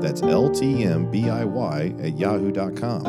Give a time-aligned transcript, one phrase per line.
[0.00, 3.06] That's ltmbiy at yahoo.com.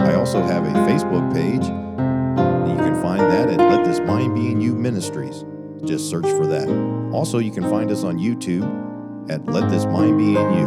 [0.00, 1.66] I also have a Facebook page.
[1.66, 5.44] You can find that at Let This Mind Be in You Ministries.
[5.84, 6.68] Just search for that.
[7.12, 10.66] Also, you can find us on YouTube at Let This Mind Be in You.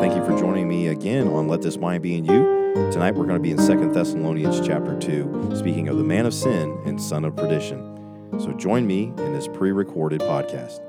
[0.00, 2.56] Thank you for joining me again on Let This Mind Be in You.
[2.92, 6.34] Tonight we're going to be in Second Thessalonians chapter 2, speaking of the man of
[6.34, 8.38] sin and son of perdition.
[8.38, 10.80] So join me in this pre recorded podcast.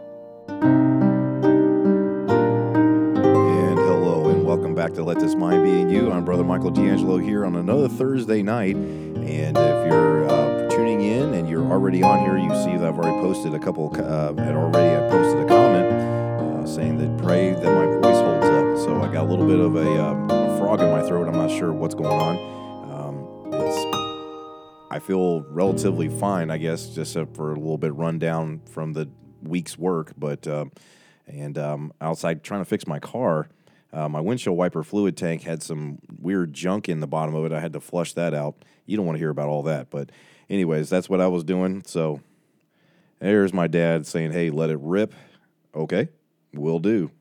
[4.88, 6.14] Back to Let This Mind Be in You.
[6.14, 8.78] I'm Brother Michael D'Angelo here on another Thursday night.
[8.78, 12.98] And if you're uh, tuning in and you're already on here, you see that I've
[12.98, 17.66] already posted a couple, uh, already I posted a comment uh, saying that pray that
[17.66, 18.86] my voice holds up.
[18.86, 21.28] So I got a little bit of a, a frog in my throat.
[21.28, 22.38] I'm not sure what's going on.
[22.90, 28.20] Um, it's I feel relatively fine, I guess, just uh, for a little bit run
[28.20, 29.10] down from the
[29.44, 30.14] week's work.
[30.18, 30.68] But uh,
[31.28, 33.50] and um, outside trying to fix my car,
[33.94, 37.52] uh, my windshield wiper fluid tank had some weird junk in the bottom of it.
[37.52, 38.56] I had to flush that out.
[38.86, 40.12] You don't want to hear about all that, but
[40.50, 41.84] anyways, that's what I was doing.
[41.86, 42.22] So
[43.20, 45.14] there's my dad saying, "Hey, let it rip."
[45.76, 46.10] Okay,
[46.54, 47.12] will do.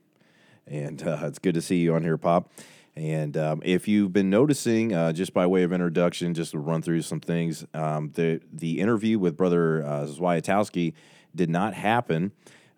[0.65, 2.51] And uh, it's good to see you on here, Pop.
[2.97, 6.81] And um, if you've been noticing, uh, just by way of introduction, just to run
[6.81, 10.93] through some things, um, the the interview with Brother uh, Zwiatowski
[11.35, 12.31] did not happen.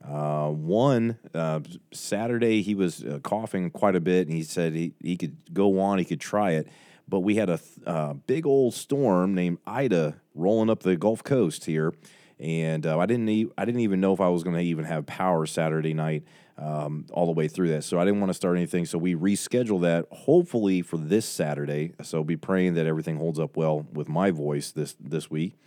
[0.04, 1.60] Uh, one uh,
[1.92, 5.80] Saturday, he was uh, coughing quite a bit, and he said he, he could go
[5.80, 6.68] on, he could try it.
[7.08, 11.24] But we had a th- uh, big old storm named Ida rolling up the Gulf
[11.24, 11.94] Coast here,
[12.40, 14.86] and uh, I didn't e- I didn't even know if I was going to even
[14.86, 16.24] have power Saturday night
[16.58, 17.84] um, all the way through that.
[17.84, 18.86] So I didn't want to start anything.
[18.86, 21.94] So we rescheduled that hopefully for this Saturday.
[22.04, 25.58] So be praying that everything holds up well with my voice this this week,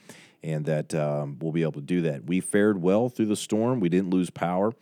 [0.42, 2.25] and that um, we'll be able to do that.
[2.25, 3.80] We fared well through the storm.
[3.80, 4.72] We didn't lose power.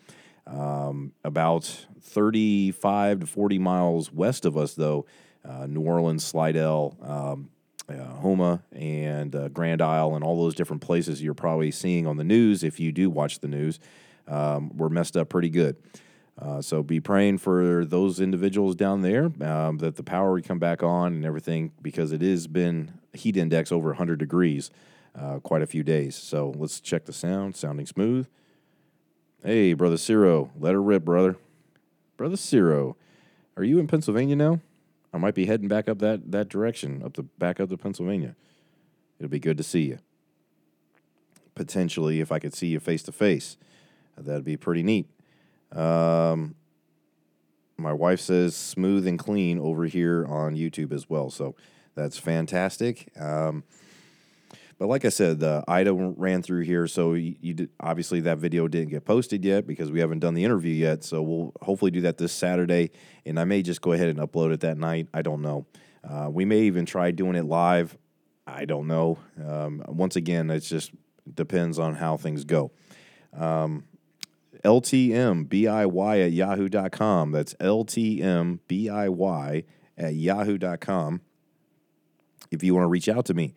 [0.47, 5.07] Um, about 35 to 40 miles west of us, though,
[5.49, 7.51] uh, New Orleans, Slidell, um,
[7.89, 12.17] uh, Houma, and uh, Grand Isle, and all those different places you're probably seeing on
[12.17, 13.79] the news if you do watch the news
[14.29, 15.77] um, were messed up pretty good.
[16.41, 20.59] Uh, so be praying for those individuals down there um, that the power would come
[20.59, 24.71] back on and everything because it has been heat index over 100 degrees
[25.19, 26.17] uh, quite a few days.
[26.17, 28.27] So let's check the sound, sounding smooth.
[29.43, 31.37] Hey, brother Ciro, let her rip, brother.
[32.17, 32.97] Brother Ciro,
[33.57, 34.61] are you in Pennsylvania now?
[35.13, 38.37] I might be heading back up that, that direction, up the back up to Pennsylvania.
[39.19, 39.99] It'll be good to see you.
[41.55, 43.57] Potentially, if I could see you face to face.
[44.17, 45.07] That'd be pretty neat.
[45.73, 46.55] Um,
[47.77, 51.55] my wife says smooth and clean over here on YouTube as well, so
[51.95, 53.09] that's fantastic.
[53.19, 53.65] Um,
[54.81, 58.39] but like I said, the Ida ran through here, so you, you did, obviously that
[58.39, 61.05] video didn't get posted yet because we haven't done the interview yet.
[61.05, 62.93] So we'll hopefully do that this Saturday,
[63.27, 65.09] and I may just go ahead and upload it that night.
[65.13, 65.67] I don't know.
[66.03, 67.99] Uh, we may even try doing it live.
[68.47, 69.19] I don't know.
[69.47, 70.93] Um, once again, it just
[71.35, 72.71] depends on how things go.
[73.35, 73.85] Um,
[74.65, 77.33] LTMBIY at yahoo.com.
[77.33, 78.05] That's LTMBIY
[79.99, 81.21] at yahoo.com
[82.51, 83.53] if you want to reach out to me.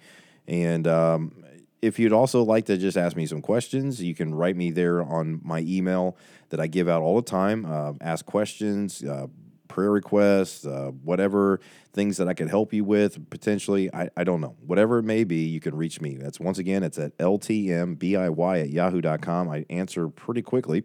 [0.48, 1.44] And um,
[1.82, 5.04] if you'd also like to just ask me some questions, you can write me there
[5.04, 6.18] on my email
[6.50, 7.66] that I give out all the time.
[7.66, 9.28] Uh, ask questions, uh,
[9.68, 11.60] prayer requests, uh, whatever
[11.92, 13.94] things that I could help you with potentially.
[13.94, 14.56] I, I don't know.
[14.66, 16.16] Whatever it may be, you can reach me.
[16.16, 19.50] That's once again, it's at ltmbiy at yahoo.com.
[19.50, 20.84] I answer pretty quickly.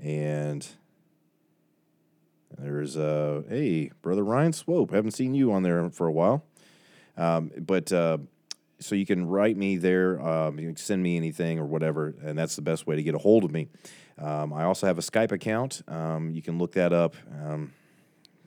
[0.00, 0.66] And
[2.56, 4.92] there's, uh, hey, brother Ryan Swope.
[4.92, 6.44] Haven't seen you on there for a while.
[7.18, 8.18] Um, but, uh,
[8.78, 12.38] so you can write me there, um, you can send me anything or whatever, and
[12.38, 13.68] that's the best way to get a hold of me.
[14.18, 15.82] Um, I also have a Skype account.
[15.88, 17.72] Um, you can look that up, um,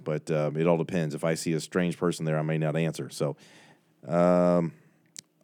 [0.03, 1.15] but uh, it all depends.
[1.15, 3.09] If I see a strange person there, I may not answer.
[3.09, 3.37] So,
[4.07, 4.73] um,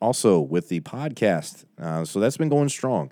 [0.02, 3.12] also with the podcast, uh, so that's been going strong.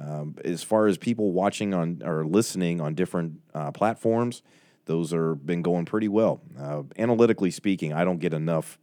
[0.00, 4.42] Um, as far as people watching on or listening on different uh, platforms,
[4.84, 6.40] those are been going pretty well.
[6.58, 8.78] Uh, analytically speaking, I don't get enough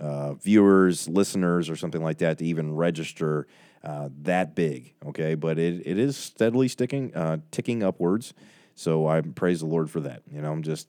[0.00, 3.46] uh, viewers, listeners, or something like that to even register
[3.84, 4.94] uh, that big.
[5.06, 8.34] Okay, but it, it is steadily sticking, uh, ticking upwards.
[8.74, 10.22] So I praise the Lord for that.
[10.32, 10.88] You know, I'm just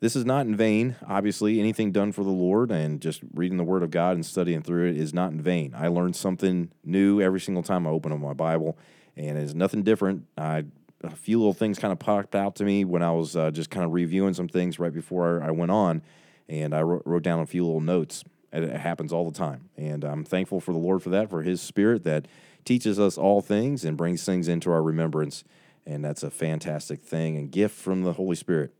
[0.00, 0.96] this is not in vain.
[1.06, 4.62] Obviously, anything done for the Lord and just reading the Word of God and studying
[4.62, 5.74] through it is not in vain.
[5.76, 8.78] I learn something new every single time I open up my Bible,
[9.16, 10.26] and it's nothing different.
[10.36, 10.64] I
[11.02, 13.70] a few little things kind of popped out to me when I was uh, just
[13.70, 16.02] kind of reviewing some things right before I went on,
[16.48, 18.24] and I wrote, wrote down a few little notes.
[18.52, 21.60] It, happens all the time, and I'm thankful for the Lord for that, for His
[21.60, 22.26] Spirit that
[22.64, 25.44] teaches us all things and brings things into our remembrance,
[25.86, 28.74] and that's a fantastic thing and gift from the Holy Spirit.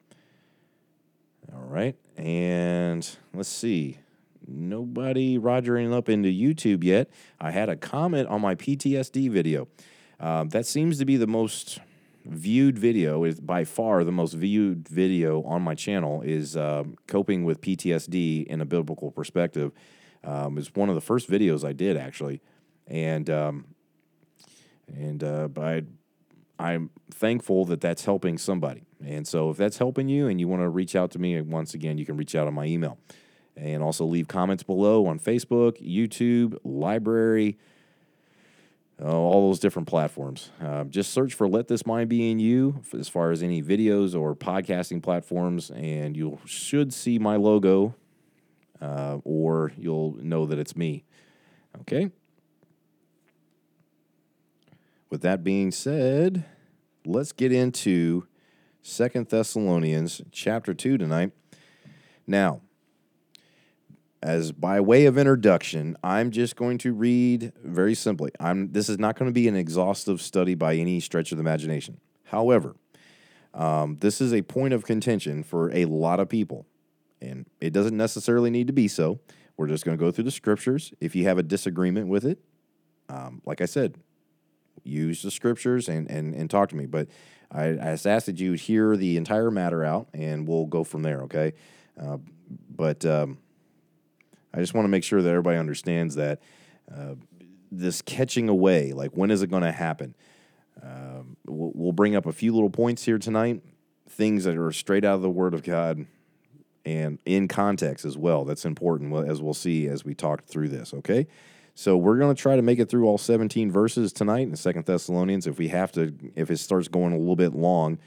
[1.54, 3.98] All right, and let's see.
[4.46, 7.08] Nobody rogering up into YouTube yet.
[7.40, 9.68] I had a comment on my PTSD video.
[10.18, 11.78] Uh, that seems to be the most
[12.24, 17.44] viewed video is by far the most viewed video on my channel is um, coping
[17.44, 19.72] with PTSD in a biblical perspective.
[20.22, 22.42] Um, it's one of the first videos I did actually,
[22.86, 23.66] and um,
[24.88, 25.82] and uh, I
[26.58, 28.84] I'm thankful that that's helping somebody.
[29.04, 31.72] And so if that's helping you and you want to reach out to me once
[31.72, 32.98] again, you can reach out on my email
[33.56, 37.56] and also leave comments below on Facebook, YouTube, LBRY
[39.02, 40.50] uh, all those different platforms.
[40.60, 44.18] Uh, just search for Let This Mind Be in You as far as any videos
[44.18, 47.94] or podcasting platforms, and you should see my logo
[48.80, 51.04] uh, or you'll know that it's me.
[51.82, 52.10] Okay?
[55.08, 56.44] With that being said,
[57.04, 58.26] let's get into
[58.82, 61.32] Second Thessalonians chapter 2 tonight.
[62.26, 62.60] Now,
[64.22, 68.30] as by way of introduction, I'm just going to read very simply.
[68.38, 71.42] I'm this is not going to be an exhaustive study by any stretch of the
[71.42, 72.00] imagination.
[72.24, 72.76] However,
[73.54, 76.66] um, this is a point of contention for a lot of people,
[77.20, 79.20] and it doesn't necessarily need to be so.
[79.56, 80.92] We're just going to go through the scriptures.
[81.00, 82.38] If you have a disagreement with it,
[83.08, 83.96] um, like I said,
[84.84, 86.86] use the scriptures and, and, and talk to me.
[86.86, 87.08] But
[87.50, 91.02] I, I just ask that you hear the entire matter out, and we'll go from
[91.02, 91.52] there, okay?
[92.00, 92.18] Uh,
[92.74, 93.38] but um,
[94.52, 96.40] I just want to make sure that everybody understands that
[96.92, 97.14] uh,
[97.70, 100.14] this catching away, like when is it going to happen?
[100.82, 103.62] Um, we'll, we'll bring up a few little points here tonight,
[104.08, 106.06] things that are straight out of the Word of God
[106.84, 108.44] and in context as well.
[108.44, 111.26] That's important, as we'll see as we talk through this, okay?
[111.74, 114.86] So we're going to try to make it through all 17 verses tonight in Second
[114.86, 115.46] Thessalonians.
[115.46, 117.98] If we have to, if it starts going a little bit long,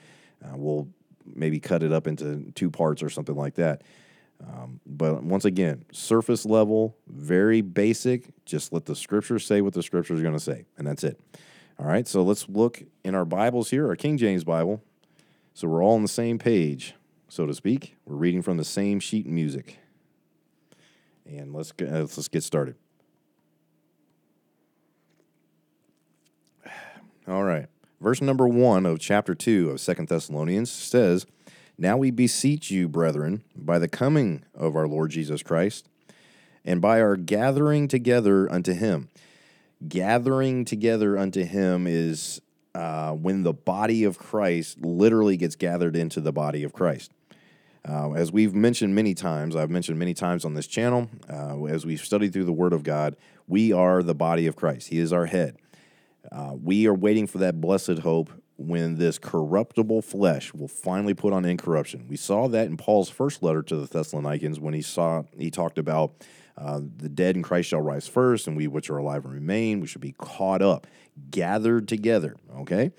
[0.43, 0.87] uh, we'll
[1.25, 3.81] maybe cut it up into two parts or something like that.
[4.45, 8.29] Um, but once again, surface level, very basic.
[8.45, 11.19] Just let the scripture say what the scripture is going to say, and that's it.
[11.79, 14.83] All right, so let's look in our Bibles here, our King James Bible.
[15.53, 16.95] So we're all on the same page,
[17.29, 17.95] so to speak.
[18.05, 19.77] We're reading from the same sheet music.
[21.25, 22.75] And let's get, let's get started.
[27.27, 27.67] All right.
[28.01, 31.25] Verse number one of chapter two of Second Thessalonians says,
[31.77, 35.87] now we beseech you, brethren, by the coming of our Lord Jesus Christ,
[36.63, 39.09] and by our gathering together unto him.
[39.87, 42.41] Gathering together unto him is
[42.75, 47.11] uh, when the body of Christ literally gets gathered into the body of Christ.
[47.87, 51.85] Uh, as we've mentioned many times, I've mentioned many times on this channel, uh, as
[51.85, 53.17] we've studied through the Word of God,
[53.47, 54.87] we are the body of Christ.
[54.87, 55.57] He is our head.
[56.31, 58.31] Uh, we are waiting for that blessed hope
[58.67, 62.05] when this corruptible flesh will finally put on incorruption.
[62.07, 65.77] We saw that in Paul's first letter to the Thessalonians when he saw he talked
[65.77, 66.13] about
[66.57, 69.79] uh, the dead in Christ shall rise first, and we which are alive and remain,
[69.79, 70.87] we should be caught up,
[71.31, 72.35] gathered together.
[72.57, 72.91] Okay,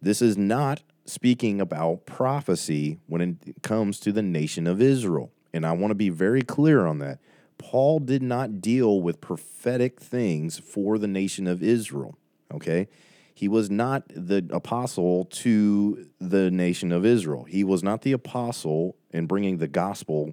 [0.00, 5.64] this is not speaking about prophecy when it comes to the nation of Israel, and
[5.64, 7.18] I want to be very clear on that.
[7.58, 12.18] Paul did not deal with prophetic things for the nation of Israel.
[12.52, 12.88] Okay
[13.34, 17.44] he was not the apostle to the nation of Israel.
[17.44, 20.32] He was not the apostle in bringing the gospel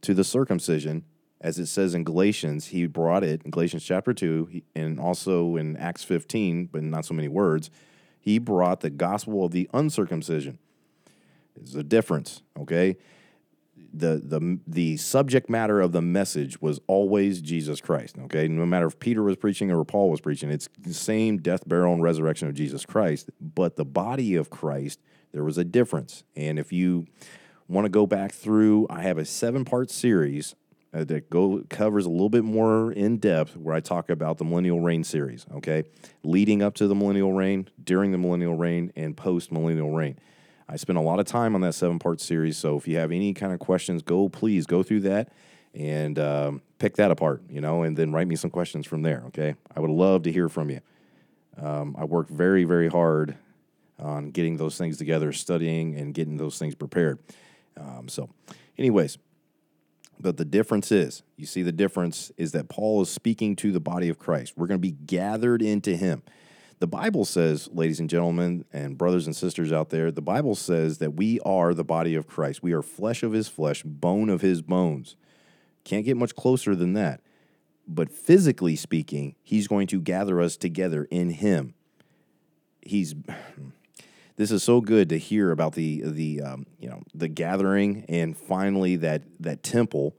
[0.00, 1.04] to the circumcision,
[1.40, 2.66] as it says in Galatians.
[2.66, 7.14] He brought it in Galatians chapter 2 and also in Acts 15, but not so
[7.14, 7.70] many words.
[8.18, 10.58] He brought the gospel of the uncircumcision.
[11.54, 12.96] There's a difference, okay?
[13.92, 18.16] The the the subject matter of the message was always Jesus Christ.
[18.24, 21.68] Okay, no matter if Peter was preaching or Paul was preaching, it's the same death,
[21.68, 23.30] burial, and resurrection of Jesus Christ.
[23.40, 25.00] But the body of Christ,
[25.32, 26.24] there was a difference.
[26.34, 27.06] And if you
[27.68, 30.54] want to go back through, I have a seven part series
[30.94, 34.44] uh, that go covers a little bit more in depth where I talk about the
[34.44, 35.46] millennial reign series.
[35.54, 35.84] Okay,
[36.22, 40.18] leading up to the millennial reign, during the millennial reign, and post millennial reign.
[40.72, 42.56] I spent a lot of time on that seven part series.
[42.56, 45.30] So if you have any kind of questions, go please go through that
[45.74, 49.22] and um, pick that apart, you know, and then write me some questions from there.
[49.26, 49.54] Okay.
[49.76, 50.80] I would love to hear from you.
[51.60, 53.36] Um, I worked very, very hard
[53.98, 57.18] on getting those things together, studying and getting those things prepared.
[57.76, 58.30] Um, so,
[58.78, 59.18] anyways,
[60.18, 63.80] but the difference is, you see, the difference is that Paul is speaking to the
[63.80, 64.54] body of Christ.
[64.56, 66.22] We're going to be gathered into him.
[66.82, 70.98] The Bible says, ladies and gentlemen, and brothers and sisters out there, the Bible says
[70.98, 72.60] that we are the body of Christ.
[72.60, 75.14] We are flesh of his flesh, bone of his bones.
[75.84, 77.20] Can't get much closer than that.
[77.86, 81.74] But physically speaking, he's going to gather us together in him.
[82.80, 83.14] He's
[84.36, 88.36] this is so good to hear about the the um, you know the gathering and
[88.36, 90.16] finally that that temple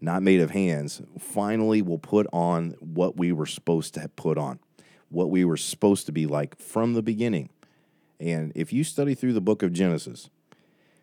[0.00, 4.60] not made of hands finally will put on what we were supposed to put on
[5.10, 7.48] what we were supposed to be like from the beginning
[8.20, 10.30] and if you study through the book of genesis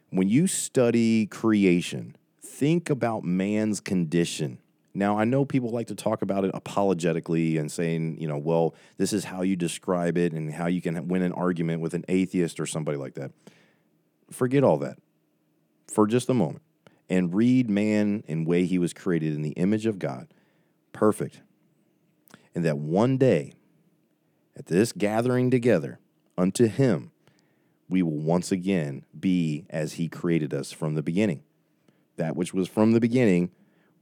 [0.10, 4.60] when you study creation think about man's condition
[4.98, 8.74] now, I know people like to talk about it apologetically and saying, you know, well,
[8.98, 12.06] this is how you describe it and how you can win an argument with an
[12.08, 13.32] atheist or somebody like that.
[14.32, 14.98] Forget all that
[15.88, 16.62] for just a moment
[17.10, 20.28] and read man and way he was created in the image of God.
[20.94, 21.42] Perfect.
[22.56, 23.52] And that one day,
[24.58, 26.00] at this gathering together
[26.38, 27.12] unto him,
[27.90, 31.44] we will once again be as he created us from the beginning.
[32.18, 33.52] That which was from the beginning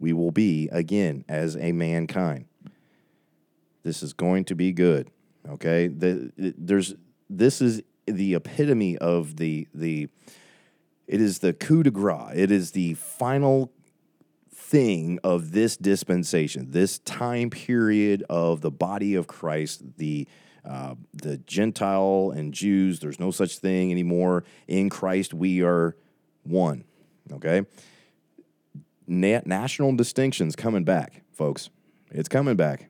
[0.04, 2.46] we will be again as a mankind.
[3.84, 5.10] This is going to be good.
[5.48, 6.94] Okay, the, there's
[7.30, 10.10] this is the epitome of the the.
[11.08, 12.32] It is the coup de grace.
[12.36, 13.72] It is the final
[14.54, 20.28] thing of this dispensation, this time period of the body of Christ, the
[20.66, 23.00] uh, the Gentile and Jews.
[23.00, 24.44] There's no such thing anymore.
[24.68, 25.96] In Christ, we are
[26.44, 26.86] one.
[27.32, 27.66] Okay,
[29.08, 31.70] na- national distinctions coming back, folks.
[32.12, 32.90] It's coming back.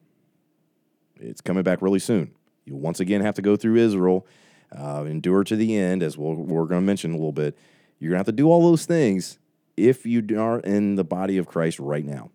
[1.19, 2.33] It's coming back really soon.
[2.65, 4.27] You'll once again have to go through Israel,
[4.75, 7.57] uh, endure to the end, as we'll, we're going to mention a little bit.
[7.99, 9.39] You're going to have to do all those things
[9.77, 12.29] if you are in the body of Christ right now.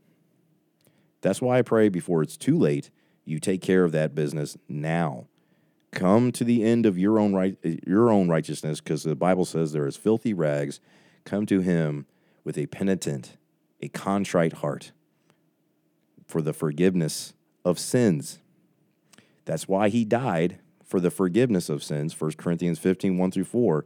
[1.20, 2.90] That's why I pray before it's too late,
[3.24, 5.27] you take care of that business now.
[5.90, 9.72] Come to the end of your own right, your own righteousness, because the Bible says
[9.72, 10.80] there is filthy rags.
[11.24, 12.06] Come to Him
[12.44, 13.36] with a penitent
[13.80, 14.92] a contrite heart
[16.26, 17.32] for the forgiveness
[17.64, 18.38] of sins.
[19.44, 22.18] That's why he died for the forgiveness of sins.
[22.18, 23.84] 1 Corinthians 15, 1 through 4.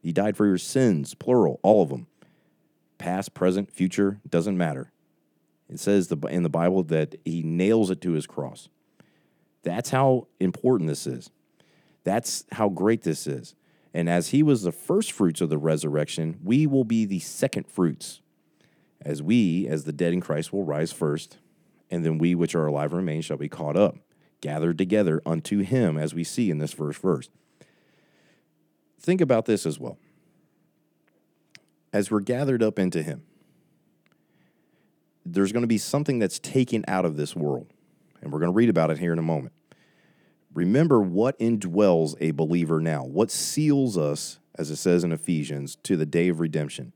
[0.00, 2.06] He died for your sins, plural, all of them.
[2.96, 4.90] Past, present, future, doesn't matter.
[5.68, 8.68] It says in the Bible that he nails it to his cross.
[9.68, 11.28] That's how important this is.
[12.02, 13.54] That's how great this is.
[13.92, 17.66] And as he was the first fruits of the resurrection, we will be the second
[17.66, 18.22] fruits
[19.02, 21.36] as we, as the dead in Christ, will rise first,
[21.90, 23.96] and then we which are alive and remain shall be caught up,
[24.40, 27.28] gathered together unto him, as we see in this first verse.
[28.98, 29.98] Think about this as well.
[31.92, 33.22] As we're gathered up into him,
[35.26, 37.66] there's going to be something that's taken out of this world,
[38.22, 39.52] and we're going to read about it here in a moment.
[40.58, 45.96] Remember what indwells a believer now, what seals us, as it says in Ephesians, to
[45.96, 46.94] the day of redemption.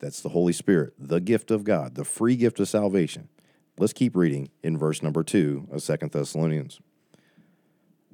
[0.00, 3.30] That's the Holy Spirit, the gift of God, the free gift of salvation.
[3.78, 6.78] Let's keep reading in verse number 2 of Second Thessalonians.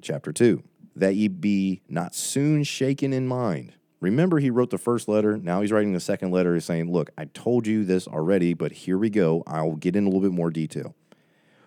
[0.00, 0.62] Chapter 2
[0.94, 3.72] That ye be not soon shaken in mind.
[3.98, 5.36] Remember, he wrote the first letter.
[5.36, 6.54] Now he's writing the second letter.
[6.54, 9.42] He's saying, Look, I told you this already, but here we go.
[9.48, 10.94] I'll get in a little bit more detail.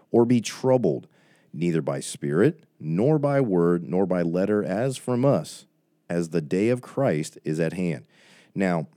[0.10, 1.10] Or be troubled,
[1.58, 5.66] neither by spirit, nor by word, nor by letter, as from us,
[6.10, 8.06] as the day of Christ is at hand.
[8.54, 8.88] Now,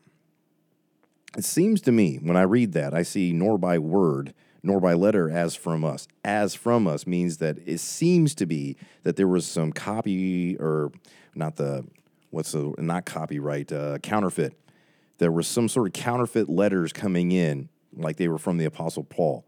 [1.36, 4.92] it seems to me when I read that, I see nor by word, nor by
[4.92, 6.06] letter as from us.
[6.22, 10.92] As from us means that it seems to be that there was some copy or
[11.34, 11.86] not the,
[12.30, 14.54] what's the, not copyright, uh, counterfeit.
[15.18, 19.04] There was some sort of counterfeit letters coming in, like they were from the Apostle
[19.04, 19.46] Paul,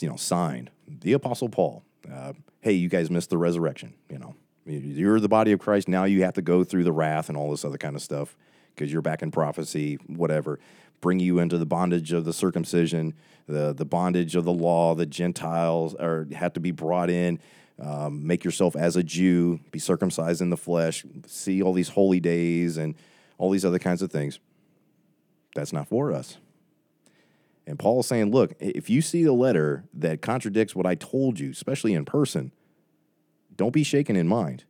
[0.00, 0.70] you know, signed.
[0.88, 1.84] The Apostle Paul.
[2.10, 3.94] Uh, hey, you guys missed the resurrection.
[4.10, 4.34] You know,
[4.66, 5.88] you're the body of Christ.
[5.88, 8.36] Now you have to go through the wrath and all this other kind of stuff
[8.74, 10.58] because you're back in prophecy, whatever
[11.00, 13.14] bring you into the bondage of the circumcision,
[13.46, 17.38] the, the bondage of the law, the Gentiles are have to be brought in.
[17.80, 22.18] Um, make yourself as a Jew, be circumcised in the flesh, see all these holy
[22.18, 22.96] days and
[23.38, 24.40] all these other kinds of things.
[25.54, 26.38] That's not for us.
[27.68, 31.38] And Paul is saying, look, if you see a letter that contradicts what I told
[31.38, 32.50] you, especially in person,
[33.56, 34.64] don't be shaken in mind.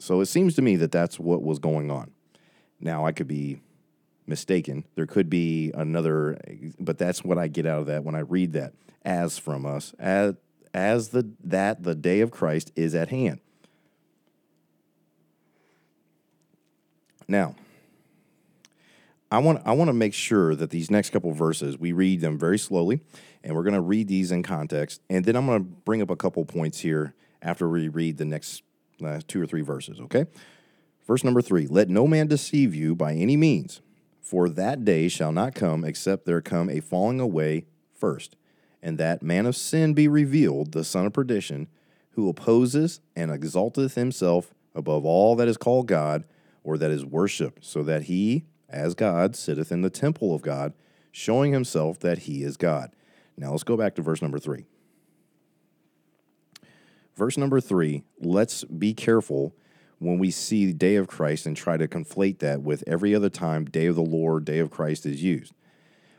[0.00, 2.10] So it seems to me that that's what was going on.
[2.80, 3.60] Now, I could be
[4.26, 4.84] mistaken.
[4.96, 6.40] There could be another,
[6.80, 8.72] but that's what I get out of that when I read that.
[9.04, 10.34] As from us, as
[10.74, 13.40] as the that the day of Christ is at hand.
[17.28, 17.56] Now,
[19.32, 22.38] I want I want to make sure that these next couple verses we read them
[22.38, 23.00] very slowly,
[23.42, 26.10] and we're going to read these in context, and then I'm going to bring up
[26.10, 28.62] a couple points here after we read the next
[29.26, 29.98] two or three verses.
[30.00, 30.26] Okay,
[31.06, 33.80] verse number three: Let no man deceive you by any means,
[34.20, 38.36] for that day shall not come except there come a falling away first,
[38.82, 41.68] and that man of sin be revealed, the son of perdition,
[42.10, 46.24] who opposes and exalteth himself above all that is called God
[46.62, 50.72] or that is worshipped, so that he as God, sitteth in the temple of God,
[51.10, 52.92] showing himself that he is God.
[53.36, 54.66] Now let's go back to verse number three.
[57.16, 59.54] Verse number three, let's be careful
[59.98, 63.28] when we see the day of Christ and try to conflate that with every other
[63.28, 65.52] time day of the Lord, day of Christ is used.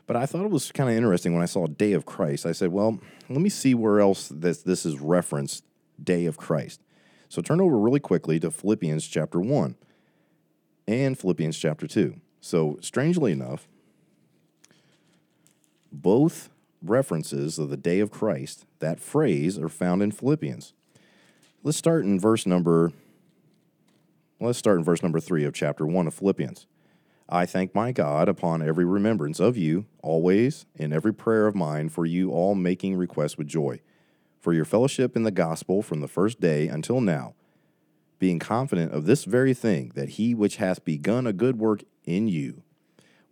[0.06, 2.46] But I thought it was kind of interesting when I saw day of Christ.
[2.46, 5.64] I said, well, let me see where else this, this is referenced,
[6.02, 6.80] day of Christ.
[7.28, 9.76] So turn over really quickly to Philippians chapter 1
[10.86, 12.20] and Philippians chapter 2.
[12.44, 13.66] So, strangely enough,
[15.90, 16.50] both
[16.82, 20.74] references of the day of Christ, that phrase, are found in Philippians.
[21.62, 22.92] Let's start in verse number
[24.40, 26.66] let's start in verse number 3 of chapter 1 of Philippians.
[27.30, 31.88] I thank my God upon every remembrance of you, always, in every prayer of mine,
[31.88, 33.80] for you all making requests with joy,
[34.38, 37.32] for your fellowship in the gospel from the first day until now
[38.18, 42.28] being confident of this very thing, that he which hath begun a good work in
[42.28, 42.62] you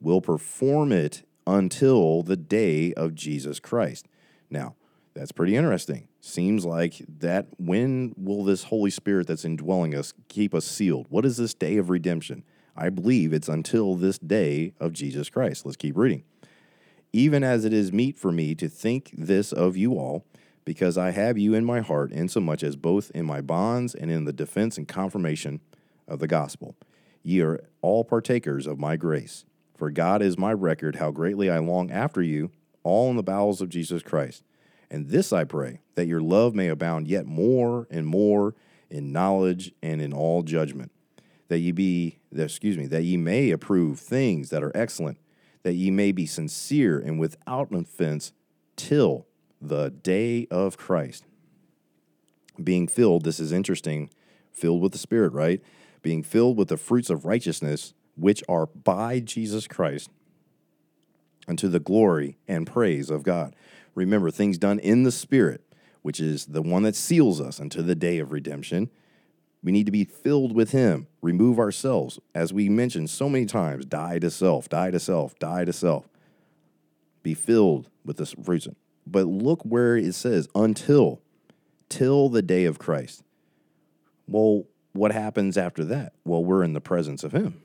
[0.00, 4.08] will perform it until the day of Jesus Christ.
[4.50, 4.74] Now,
[5.14, 6.08] that's pretty interesting.
[6.20, 11.06] Seems like that when will this Holy Spirit that's indwelling us keep us sealed?
[11.10, 12.44] What is this day of redemption?
[12.76, 15.66] I believe it's until this day of Jesus Christ.
[15.66, 16.24] Let's keep reading.
[17.12, 20.24] Even as it is meet for me to think this of you all,
[20.64, 24.24] because I have you in my heart, insomuch as both in my bonds and in
[24.24, 25.60] the defense and confirmation
[26.08, 26.76] of the gospel.
[27.22, 29.44] Ye are all partakers of my grace.
[29.76, 32.50] For God is my record, how greatly I long after you,
[32.82, 34.42] all in the bowels of Jesus Christ.
[34.90, 38.54] And this I pray, that your love may abound yet more and more
[38.90, 40.92] in knowledge and in all judgment,
[41.48, 45.18] that ye be, excuse me, that ye may approve things that are excellent,
[45.62, 48.32] that ye may be sincere and without offense
[48.76, 49.26] till
[49.60, 51.24] the day of Christ.
[52.62, 54.10] Being filled, this is interesting,
[54.52, 55.62] filled with the Spirit, right?
[56.02, 60.10] Being filled with the fruits of righteousness, which are by Jesus Christ,
[61.48, 63.54] unto the glory and praise of God.
[63.94, 65.62] Remember, things done in the Spirit,
[66.02, 68.90] which is the one that seals us unto the day of redemption.
[69.62, 72.18] We need to be filled with Him, remove ourselves.
[72.34, 76.08] As we mentioned so many times, die to self, die to self, die to self.
[77.22, 78.66] Be filled with the fruits
[79.06, 81.20] but look where it says until,
[81.88, 83.22] till the day of Christ.
[84.28, 86.14] Well, what happens after that?
[86.24, 87.62] Well, we're in the presence of Him,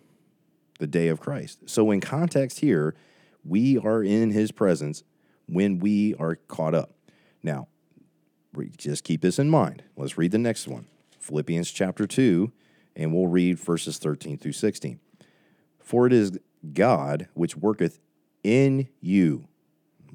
[0.80, 1.70] the day of Christ.
[1.70, 2.96] So, in context here,
[3.44, 5.04] we are in His presence
[5.48, 6.92] when we are caught up.
[7.44, 7.68] Now,
[8.78, 9.84] just keep this in mind.
[9.96, 10.88] Let's read the next one
[11.20, 12.52] Philippians chapter 2,
[12.96, 15.00] and we'll read verses 13 through 16.
[15.80, 16.40] For it is
[16.74, 18.00] God which worketh
[18.44, 19.48] in you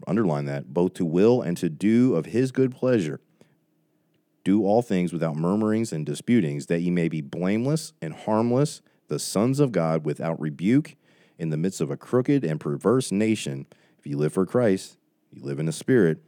[0.07, 3.20] underline that, both to will and to do of his good pleasure.
[4.44, 9.18] Do all things without murmurings and disputings, that ye may be blameless and harmless, the
[9.18, 10.96] sons of God without rebuke,
[11.38, 13.66] in the midst of a crooked and perverse nation.
[13.98, 14.96] If you live for Christ,
[15.33, 16.18] you live in the Spirit,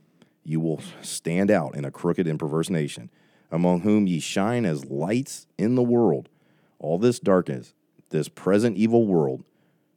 [0.43, 3.11] you will stand out in a crooked and perverse nation,
[3.51, 6.29] among whom ye shine as lights in the world.
[6.79, 7.75] All this darkness,
[8.11, 9.45] this present evil world,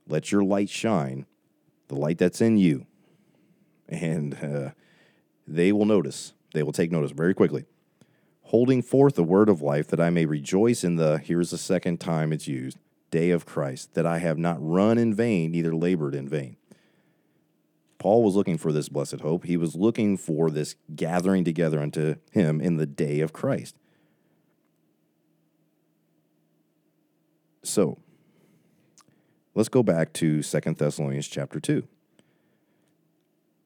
[0.08, 1.26] let your light shine,
[1.88, 2.86] the light that's in you
[3.90, 4.72] and uh,
[5.48, 6.34] they will notice.
[6.54, 7.66] They will take notice very quickly.
[8.48, 12.00] Holding forth the word of life, that I may rejoice in the, here's the second
[12.00, 12.78] time it's used,
[13.12, 16.56] day of Christ, that I have not run in vain, neither labored in vain.
[17.98, 19.44] Paul was looking for this blessed hope.
[19.44, 23.76] He was looking for this gathering together unto him in the day of Christ.
[27.64, 27.98] So,
[29.56, 31.86] let's go back to Second Thessalonians chapter 2.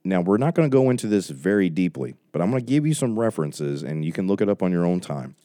[0.03, 2.87] Now, we're not going to go into this very deeply, but I'm going to give
[2.87, 5.35] you some references and you can look it up on your own time.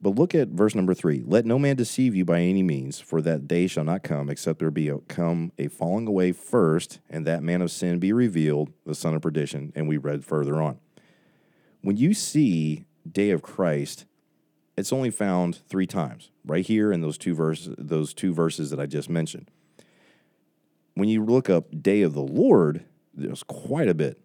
[0.00, 1.24] But look at verse number three.
[1.26, 4.60] Let no man deceive you by any means, for that day shall not come, except
[4.60, 8.72] there be a, come a falling away first, and that man of sin be revealed,
[8.86, 9.72] the son of perdition.
[9.74, 10.78] And we read further on.
[11.80, 14.04] When you see day of Christ,
[14.76, 18.78] it's only found three times, right here in those two verses, those two verses that
[18.78, 19.50] I just mentioned.
[20.94, 22.84] When you look up day of the Lord,
[23.18, 24.20] there's quite a bit.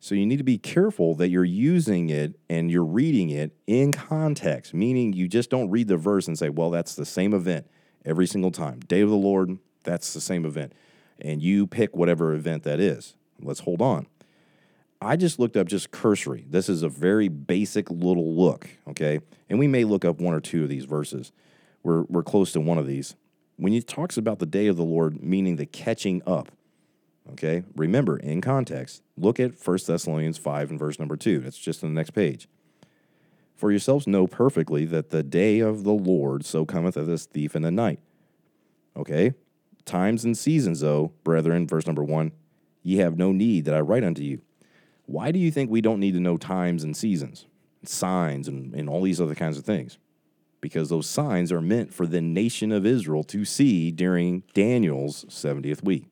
[0.00, 3.90] So you need to be careful that you're using it and you're reading it in
[3.90, 7.66] context, meaning you just don't read the verse and say, well, that's the same event
[8.04, 8.80] every single time.
[8.80, 10.72] Day of the Lord, That's the same event.
[11.20, 13.16] And you pick whatever event that is.
[13.40, 14.06] Let's hold on.
[15.00, 16.46] I just looked up just cursory.
[16.48, 19.20] This is a very basic little look, okay?
[19.50, 21.32] And we may look up one or two of these verses.
[21.82, 23.14] We're, we're close to one of these.
[23.56, 26.50] When he talks about the day of the Lord, meaning the catching up,
[27.32, 27.64] okay?
[27.76, 31.40] Remember, in context, look at 1 Thessalonians 5 and verse number 2.
[31.40, 32.48] That's just on the next page.
[33.56, 37.54] For yourselves know perfectly that the day of the Lord so cometh as a thief
[37.54, 38.00] in the night.
[38.96, 39.34] Okay?
[39.84, 42.32] Times and seasons, though, brethren, verse number 1,
[42.82, 44.40] ye have no need that I write unto you
[45.06, 47.46] why do you think we don't need to know times and seasons,
[47.84, 49.98] signs, and, and all these other kinds of things?
[50.60, 55.84] Because those signs are meant for the nation of Israel to see during Daniel's 70th
[55.84, 56.06] week.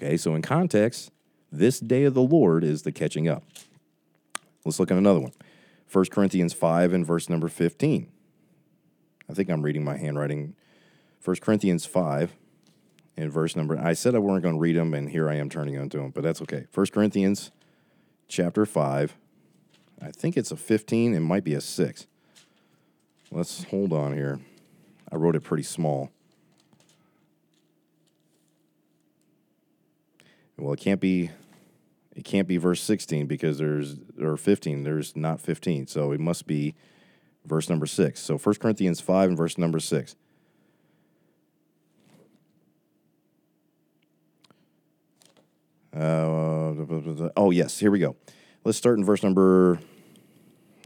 [0.00, 1.10] Okay, so in context,
[1.50, 3.42] this day of the Lord is the catching up.
[4.64, 5.32] Let's look at another one
[5.90, 8.08] 1 Corinthians 5 and verse number 15.
[9.28, 10.54] I think I'm reading my handwriting.
[11.24, 12.36] 1 Corinthians 5
[13.16, 13.76] and verse number.
[13.76, 16.10] I said I weren't going to read them, and here I am turning onto them,
[16.10, 16.66] but that's okay.
[16.72, 17.50] 1 Corinthians
[18.28, 19.16] chapter 5.
[20.00, 21.14] I think it's a 15.
[21.14, 22.06] It might be a 6.
[23.32, 24.38] Let's hold on here.
[25.10, 26.12] I wrote it pretty small.
[30.58, 31.30] Well, it can't be
[32.14, 35.86] it can't be verse 16 because there's or 15, there's not 15.
[35.86, 36.74] So it must be
[37.44, 38.20] verse number 6.
[38.20, 40.16] So 1 Corinthians 5 and verse number 6.
[45.94, 48.16] Uh, oh, yes, here we go.
[48.64, 49.80] Let's start in verse number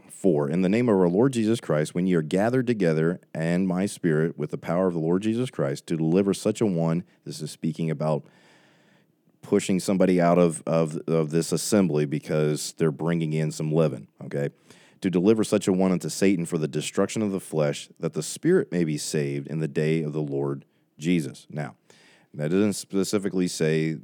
[0.09, 0.49] four.
[0.49, 3.85] In the name of our Lord Jesus Christ, when ye are gathered together, and my
[3.85, 7.41] spirit, with the power of the Lord Jesus Christ, to deliver such a one, this
[7.41, 8.23] is speaking about
[9.43, 14.49] pushing somebody out of, of, of this assembly because they're bringing in some leaven, okay?
[15.01, 18.23] To deliver such a one unto Satan for the destruction of the flesh, that the
[18.23, 20.65] spirit may be saved in the day of the Lord
[20.97, 21.45] Jesus.
[21.49, 21.75] Now,
[22.33, 23.97] that doesn't specifically say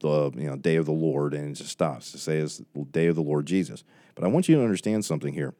[0.00, 2.84] the you know day of the Lord, and it just stops to say it's the
[2.90, 3.84] day of the Lord Jesus.
[4.14, 5.54] But I want you to understand something here,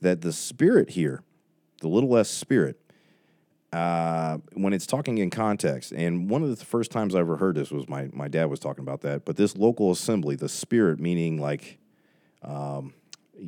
[0.00, 1.22] that the Spirit here,
[1.80, 2.80] the little s Spirit,
[3.72, 7.54] uh, when it's talking in context, and one of the first times I ever heard
[7.54, 9.24] this was my my dad was talking about that.
[9.24, 11.78] But this local assembly, the Spirit, meaning like.
[12.42, 12.94] Um,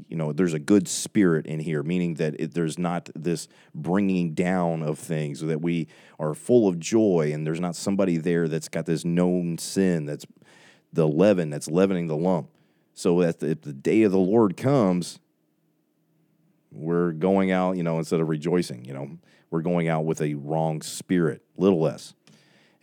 [0.09, 4.35] you know, there's a good spirit in here, meaning that it, there's not this bringing
[4.35, 8.69] down of things, that we are full of joy, and there's not somebody there that's
[8.69, 10.27] got this known sin that's
[10.93, 12.49] the leaven that's leavening the lump.
[12.95, 15.19] So that if the day of the Lord comes,
[16.71, 19.19] we're going out, you know, instead of rejoicing, you know,
[19.51, 22.15] we're going out with a wrong spirit, little less.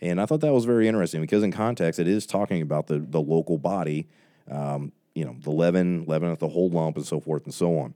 [0.00, 2.98] And I thought that was very interesting because in context, it is talking about the,
[2.98, 4.06] the local body
[4.50, 7.78] um, you know, the leaven, leaven of the whole lump, and so forth and so
[7.78, 7.94] on.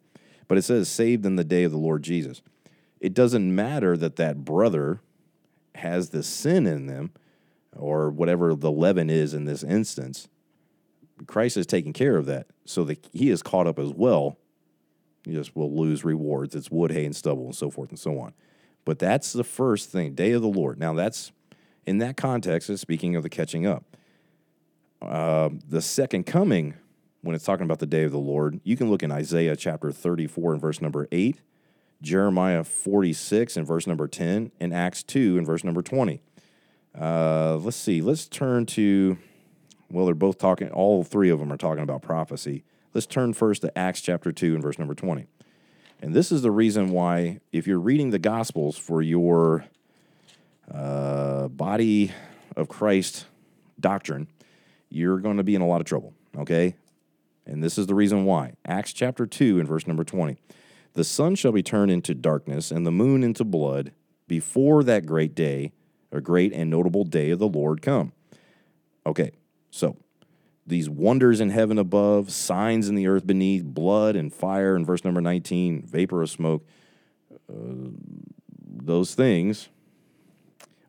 [0.49, 2.43] But it says, saved in the day of the Lord Jesus.
[3.01, 5.01] It doesn't matter that that brother
[5.77, 7.13] has the sin in them
[7.77, 10.29] or whatever the leaven is in this instance.
[11.27, 12.49] Christ is taking care of that.
[12.65, 14.37] So that he is caught up as well.
[15.25, 16.55] He just will lose rewards.
[16.55, 18.35] It's wood, hay, and stubble, and so forth and so on.
[18.85, 20.79] But that's the first thing, day of the Lord.
[20.79, 21.33] Now, that's
[21.87, 23.85] in that context, is speaking of the catching up.
[25.01, 26.75] Uh, the second coming
[27.23, 29.93] when it's talking about the day of the Lord, you can look in Isaiah chapter
[29.93, 31.41] 34 and verse number 8,
[32.03, 36.21] Jeremiah 46 and verse number 10, and Acts 2 and verse number 20.
[37.01, 38.01] Uh, let's see.
[38.01, 39.19] Let's turn to,
[39.89, 42.65] well, they're both talking, all three of them are talking about prophecy.
[42.95, 45.27] Let's turn first to Acts chapter 2 and verse number 20.
[46.03, 49.65] And this is the reason why, if you're reading the Gospels for your
[50.71, 52.13] uh, body
[52.55, 53.27] of Christ
[53.81, 54.29] doctrine,
[54.91, 56.75] you're going to be in a lot of trouble, okay?
[57.47, 58.55] And this is the reason why.
[58.67, 60.37] Acts chapter 2 and verse number 20.
[60.93, 63.93] The sun shall be turned into darkness and the moon into blood
[64.29, 65.73] before that great day,
[66.11, 68.13] a great and notable day of the Lord come.
[69.07, 69.31] Okay,
[69.71, 69.97] so
[70.67, 75.05] these wonders in heaven above, signs in the earth beneath, blood and fire in verse
[75.05, 76.67] number 19, vapor of smoke,
[77.51, 77.91] uh,
[78.85, 79.69] those things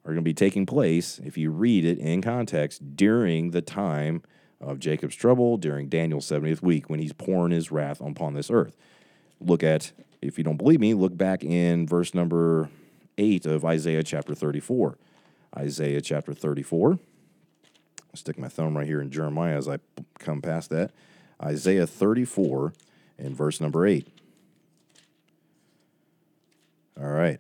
[0.06, 4.22] are going to be taking place if you read it in context during the time
[4.60, 8.76] of Jacob's trouble during Daniel's 70th week when he's pouring his wrath upon this earth.
[9.40, 12.70] Look at, if you don't believe me, look back in verse number
[13.18, 14.98] 8 of Isaiah chapter 34.
[15.58, 17.00] Isaiah chapter 34.
[18.16, 19.80] Stick my thumb right here in Jeremiah as I
[20.20, 20.92] come past that.
[21.42, 22.74] Isaiah 34
[23.18, 24.08] and verse number 8.
[27.00, 27.40] All right.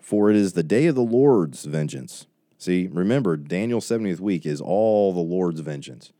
[0.00, 2.26] For it is the day of the Lord's vengeance.
[2.56, 6.12] See, remember, Daniel's 70th week is all the Lord's vengeance.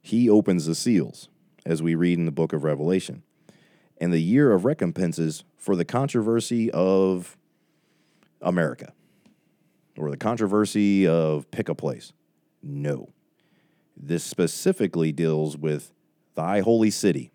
[0.00, 1.28] He opens the seals,
[1.66, 3.24] as we read in the book of Revelation.
[3.98, 7.36] And the year of recompenses for the controversy of
[8.40, 8.92] America.
[9.96, 12.12] or the controversy of pick a place.
[12.62, 13.08] No.
[13.96, 15.92] This specifically deals with
[16.34, 17.30] thy holy city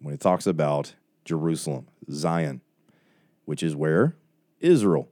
[0.00, 2.62] when it talks about Jerusalem, Zion,
[3.44, 4.16] which is where?
[4.60, 5.08] Israel.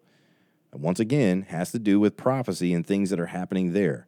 [0.73, 4.07] Once again, has to do with prophecy and things that are happening there.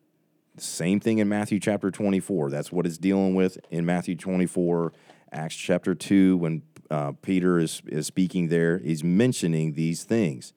[0.59, 2.51] Same thing in Matthew chapter 24.
[2.51, 4.93] That's what it's dealing with in Matthew 24.
[5.33, 10.53] Acts chapter 2, when uh, Peter is, is speaking there, he's mentioning these things,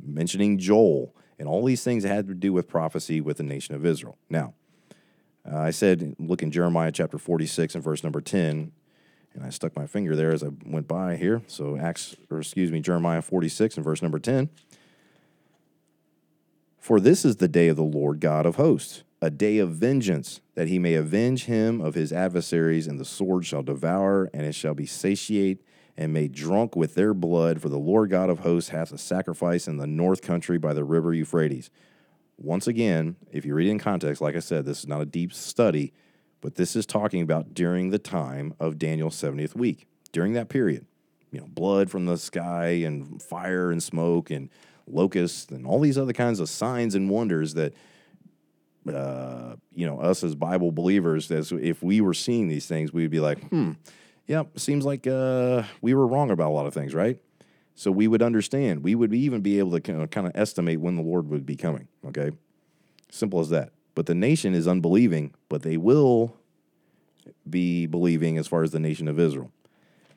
[0.00, 3.74] mentioning Joel, and all these things that had to do with prophecy with the nation
[3.74, 4.18] of Israel.
[4.28, 4.54] Now,
[5.50, 8.72] uh, I said, look in Jeremiah chapter 46 and verse number 10,
[9.34, 11.42] and I stuck my finger there as I went by here.
[11.46, 14.50] So, Acts, or excuse me, Jeremiah 46 and verse number 10.
[16.78, 20.40] For this is the day of the Lord God of hosts, a day of vengeance,
[20.54, 24.54] that he may avenge him of his adversaries, and the sword shall devour, and it
[24.54, 25.62] shall be satiate
[25.96, 27.60] and made drunk with their blood.
[27.60, 30.84] For the Lord God of hosts hath a sacrifice in the north country by the
[30.84, 31.70] river Euphrates.
[32.40, 35.06] Once again, if you read it in context, like I said, this is not a
[35.06, 35.92] deep study,
[36.40, 39.86] but this is talking about during the time of Daniel's 70th week.
[40.10, 40.86] During that period,
[41.30, 44.48] you know, blood from the sky and fire and smoke and
[44.86, 47.74] locusts and all these other kinds of signs and wonders that
[48.88, 53.10] uh, you know us as Bible believers, as if we were seeing these things, we'd
[53.10, 53.72] be like, hmm,
[54.26, 57.18] yeah, seems like uh, we were wrong about a lot of things, right?
[57.80, 58.84] So we would understand.
[58.84, 61.88] We would even be able to kind of estimate when the Lord would be coming.
[62.08, 62.32] Okay,
[63.10, 63.72] simple as that.
[63.94, 66.36] But the nation is unbelieving, but they will
[67.48, 69.50] be believing as far as the nation of Israel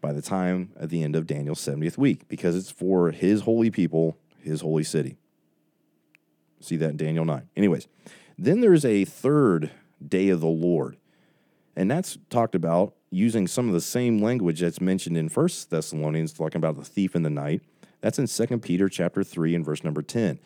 [0.01, 3.71] by the time at the end of Daniel's 70th week, because it's for his holy
[3.71, 5.15] people his holy city.
[6.59, 7.47] See that in Daniel 9.
[7.55, 7.87] Anyways,
[8.37, 9.71] then there's a third
[10.05, 10.97] day of the Lord.
[11.77, 16.33] And that's talked about using some of the same language that's mentioned in First Thessalonians,
[16.33, 17.61] talking about the thief in the night.
[18.01, 20.39] That's in Second Peter chapter 3 and verse number 10.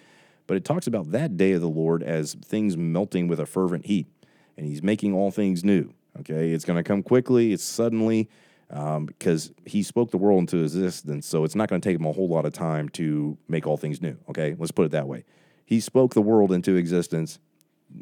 [0.46, 3.86] But it talks about that day of the Lord as things melting with a fervent
[3.86, 4.08] heat.
[4.58, 5.94] And he's making all things new.
[6.20, 8.28] Okay, it's going to come quickly, it's suddenly,
[8.72, 11.28] um, because he spoke the world into existence.
[11.28, 13.78] So it's not going to take him a whole lot of time to make all
[13.78, 14.18] things new.
[14.28, 15.26] Okay, let's put it that way.
[15.66, 17.40] He spoke the world into existence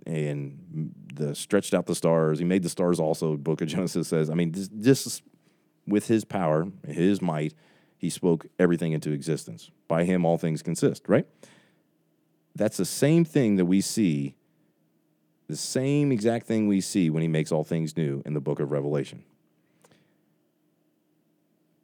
[0.06, 2.40] and the stretched out the stars.
[2.40, 3.38] He made the stars also.
[3.38, 4.30] Book of Genesis says.
[4.30, 5.24] I mean, this, just
[5.88, 7.54] with his power, his might,
[7.98, 9.72] he spoke everything into existence.
[9.88, 11.04] By him, all things consist.
[11.08, 11.28] Right.
[12.56, 14.36] That's the same thing that we see.
[15.48, 18.60] The same exact thing we see when he makes all things new in the book
[18.60, 19.24] of Revelation.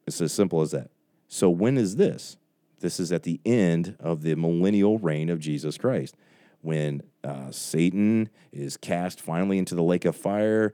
[0.08, 0.89] It's as simple as that.
[1.28, 2.38] So, when is this?
[2.80, 6.15] This is at the end of the millennial reign of Jesus Christ,
[6.62, 10.74] when uh, Satan is cast finally into the lake of fire.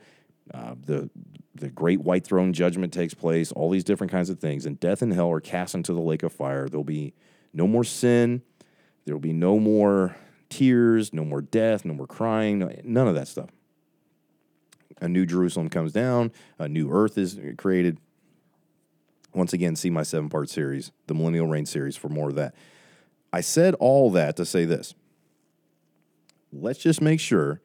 [0.53, 1.09] Uh, the
[1.55, 3.51] the great white throne judgment takes place.
[3.51, 6.23] All these different kinds of things, and death and hell are cast into the lake
[6.23, 6.69] of fire.
[6.69, 7.13] There'll be
[7.53, 8.43] no more sin.
[9.05, 10.15] There will be no more
[10.49, 13.49] tears, no more death, no more crying, none of that stuff.
[15.01, 16.31] A new Jerusalem comes down.
[16.59, 17.99] A new earth is created.
[19.33, 22.55] Once again, see my seven part series, the Millennial Reign series, for more of that.
[23.31, 24.95] I said all that to say this.
[26.51, 27.61] Let's just make sure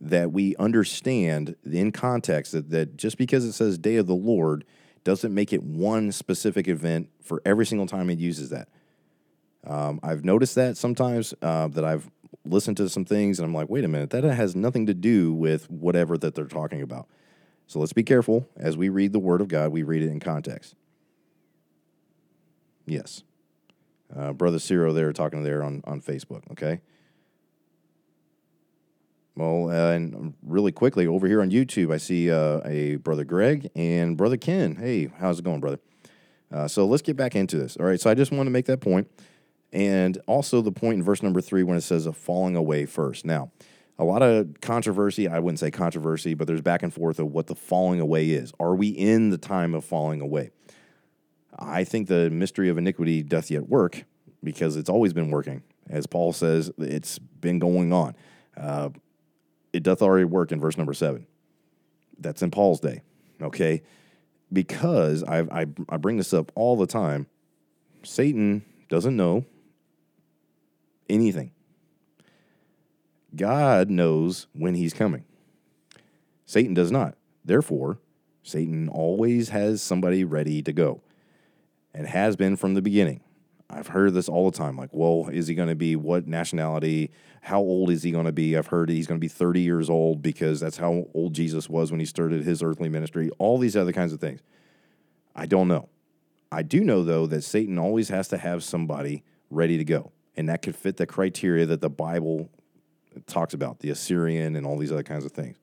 [0.00, 4.64] that we understand in context that, that just because it says day of the Lord
[5.04, 8.68] doesn't make it one specific event for every single time it uses that.
[9.66, 12.10] Um, I've noticed that sometimes uh, that I've
[12.44, 15.32] listened to some things and I'm like, wait a minute, that has nothing to do
[15.32, 17.06] with whatever that they're talking about.
[17.66, 20.20] So let's be careful as we read the Word of God, we read it in
[20.20, 20.74] context.
[22.86, 23.22] Yes.
[24.14, 26.80] Uh, Brother Ciro there talking there on, on Facebook, okay?
[29.36, 33.68] Well, uh, and really quickly over here on YouTube, I see uh, a brother Greg
[33.74, 34.76] and brother Ken.
[34.76, 35.80] Hey, how's it going, brother?
[36.52, 37.76] Uh, so let's get back into this.
[37.76, 39.10] All right, so I just want to make that point,
[39.72, 43.24] and also the point in verse number three when it says of falling away first.
[43.24, 43.50] Now,
[43.98, 45.26] a lot of controversy.
[45.26, 48.52] I wouldn't say controversy, but there's back and forth of what the falling away is.
[48.60, 50.50] Are we in the time of falling away?
[51.58, 54.04] I think the mystery of iniquity doth yet work
[54.42, 55.62] because it's always been working.
[55.88, 58.14] As Paul says, it's been going on.
[58.56, 58.90] Uh,
[59.74, 61.26] it doth already work in verse number seven.
[62.18, 63.02] That's in Paul's day,
[63.42, 63.82] okay?
[64.52, 67.26] Because I, I, I bring this up all the time.
[68.04, 69.44] Satan doesn't know
[71.10, 71.50] anything.
[73.34, 75.24] God knows when he's coming.
[76.46, 77.16] Satan does not.
[77.44, 77.98] Therefore,
[78.44, 81.00] Satan always has somebody ready to go
[81.92, 83.23] and has been from the beginning.
[83.74, 84.76] I've heard this all the time.
[84.76, 87.10] Like, well, is he going to be what nationality?
[87.42, 88.56] How old is he going to be?
[88.56, 91.90] I've heard he's going to be 30 years old because that's how old Jesus was
[91.90, 93.30] when he started his earthly ministry.
[93.38, 94.40] All these other kinds of things.
[95.34, 95.88] I don't know.
[96.52, 100.12] I do know, though, that Satan always has to have somebody ready to go.
[100.36, 102.50] And that could fit the criteria that the Bible
[103.26, 105.56] talks about, the Assyrian and all these other kinds of things.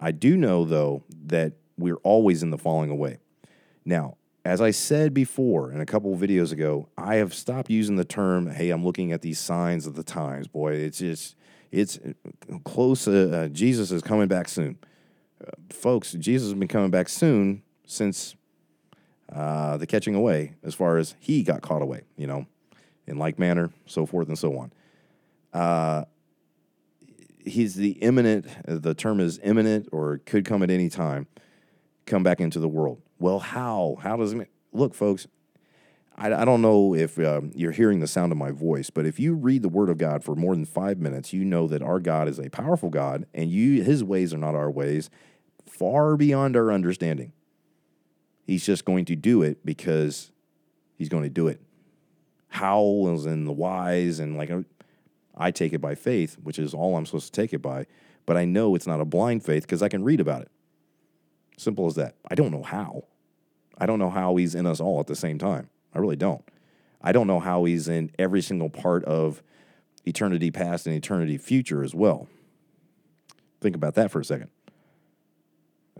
[0.00, 3.18] I do know, though, that we're always in the falling away.
[3.84, 7.96] Now, as I said before in a couple of videos ago, I have stopped using
[7.96, 10.48] the term, hey, I'm looking at these signs of the times.
[10.48, 11.36] Boy, it's just,
[11.70, 11.98] it's
[12.64, 13.06] close.
[13.06, 14.78] Uh, uh, Jesus is coming back soon.
[15.40, 18.34] Uh, folks, Jesus has been coming back soon since
[19.32, 22.46] uh, the catching away, as far as he got caught away, you know,
[23.06, 24.72] in like manner, so forth and so on.
[25.52, 26.04] Uh,
[27.44, 31.28] he's the imminent, the term is imminent or could come at any time,
[32.06, 33.00] come back into the world.
[33.22, 33.98] Well, how?
[34.00, 35.28] How does it look, folks?
[36.16, 39.20] I, I don't know if um, you're hearing the sound of my voice, but if
[39.20, 42.00] you read the Word of God for more than five minutes, you know that our
[42.00, 45.08] God is a powerful God, and you His ways are not our ways,
[45.64, 47.32] far beyond our understanding.
[48.44, 50.32] He's just going to do it because
[50.96, 51.60] He's going to do it.
[52.48, 54.50] How is in the wise, and like
[55.36, 57.86] I take it by faith, which is all I'm supposed to take it by,
[58.26, 60.50] but I know it's not a blind faith because I can read about it.
[61.56, 62.16] Simple as that.
[62.28, 63.04] I don't know how.
[63.82, 65.68] I don't know how he's in us all at the same time.
[65.92, 66.44] I really don't.
[67.00, 69.42] I don't know how he's in every single part of
[70.06, 72.28] eternity past and eternity future as well.
[73.60, 74.50] Think about that for a second.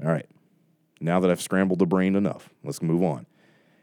[0.01, 0.29] All right.
[1.01, 3.27] Now that I've scrambled the brain enough, let's move on.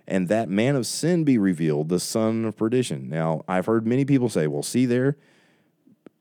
[0.07, 3.09] And that man of sin be revealed, the son of perdition.
[3.09, 5.17] Now, I've heard many people say, well, see there,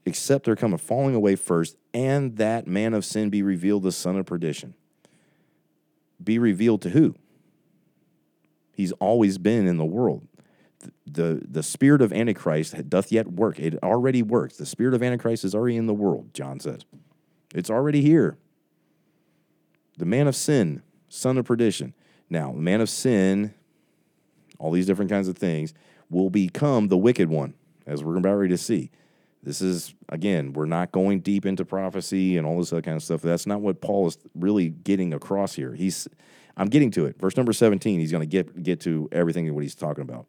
[0.05, 3.93] except there come a falling away first, and that man of sin be revealed, the
[3.93, 4.75] son of perdition.
[6.21, 7.15] Be revealed to who?
[8.79, 10.29] He's always been in the world.
[11.05, 13.59] The, the spirit of Antichrist doth yet work.
[13.59, 14.57] It already works.
[14.57, 16.83] The spirit of Antichrist is already in the world, John says.
[17.53, 18.39] It's already here.
[19.97, 21.93] The man of sin, son of perdition.
[22.31, 23.53] Now, the man of sin,
[24.61, 25.75] all these different kinds of things,
[26.09, 28.93] will become the wicked one, as we're about ready to see.
[29.43, 33.03] This is, again, we're not going deep into prophecy and all this other kind of
[33.03, 33.23] stuff.
[33.23, 35.75] That's not what Paul is really getting across here.
[35.75, 36.07] He's
[36.59, 37.19] I'm getting to it.
[37.19, 40.27] Verse number 17, he's going to get get to everything what he's talking about.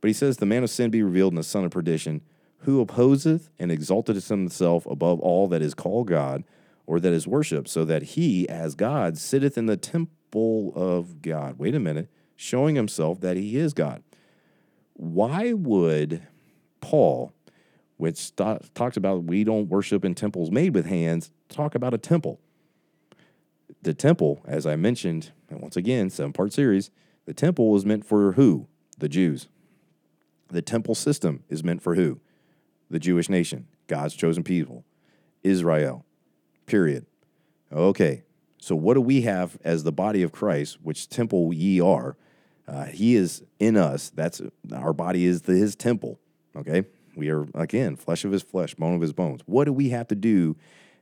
[0.00, 2.22] But he says, The man of sin be revealed and the son of perdition,
[2.58, 6.44] who opposeth and exalteth himself above all that is called God
[6.86, 11.58] or that is worshipped, so that he, as God, sitteth in the temple of God.
[11.58, 14.02] Wait a minute, showing himself that he is God.
[14.94, 16.26] Why would
[16.80, 17.32] Paul,
[17.98, 22.40] which talks about we don't worship in temples made with hands, talk about a temple?
[23.82, 26.90] The temple, as I mentioned, and once again, seven part series,
[27.26, 28.68] the temple was meant for who?
[28.98, 29.48] The Jews.
[30.48, 32.20] The temple system is meant for who?
[32.90, 34.84] The Jewish nation, God's chosen people,
[35.42, 36.04] Israel.
[36.66, 37.06] Period.
[37.72, 38.24] Okay,
[38.58, 42.16] so what do we have as the body of Christ, which temple ye are?
[42.66, 44.10] Uh, he is in us.
[44.10, 44.42] That's
[44.74, 46.18] our body is the, his temple.
[46.56, 46.84] Okay,
[47.16, 49.40] we are again flesh of his flesh, bone of his bones.
[49.46, 50.56] What do we have to do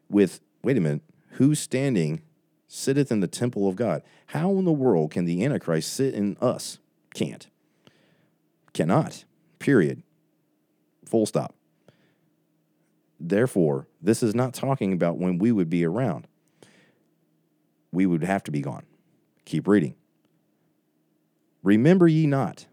[0.09, 0.41] with?
[0.63, 1.03] Wait a minute.
[1.31, 2.23] Who's standing
[2.69, 4.03] sitteth in the temple of God.
[4.27, 6.79] How in the world can the Antichrist sit in us?
[7.15, 7.47] Can't.
[8.73, 9.25] Cannot.
[9.59, 10.03] Period.
[11.05, 11.55] Full stop.
[13.19, 16.27] Therefore, this is not talking about when we would be around.
[17.93, 18.85] We would have to be gone.
[19.45, 19.95] Keep reading.
[21.63, 22.67] Remember ye not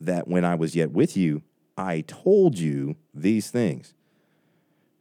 [0.00, 1.42] that when I was yet with you,
[1.76, 3.94] I told you these things.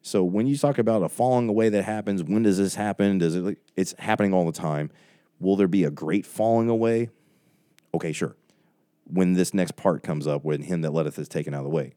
[0.07, 3.17] So when you talk about a falling away that happens, when does this happen?
[3.17, 3.57] Does it?
[3.75, 4.89] It's happening all the time.
[5.41, 7.09] Will there be a great falling away?
[7.93, 8.37] Okay, sure.
[9.03, 11.71] When this next part comes up, when him that letteth is taken out of the
[11.71, 11.93] way,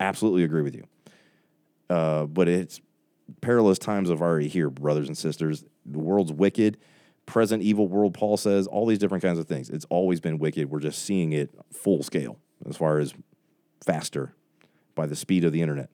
[0.00, 0.84] absolutely agree with you.
[1.90, 2.80] Uh, but it's
[3.42, 5.62] perilous times of already here, brothers and sisters.
[5.84, 6.78] The world's wicked,
[7.26, 8.14] present evil world.
[8.14, 9.68] Paul says all these different kinds of things.
[9.68, 10.70] It's always been wicked.
[10.70, 13.12] We're just seeing it full scale as far as
[13.84, 14.34] faster
[14.94, 15.90] by the speed of the internet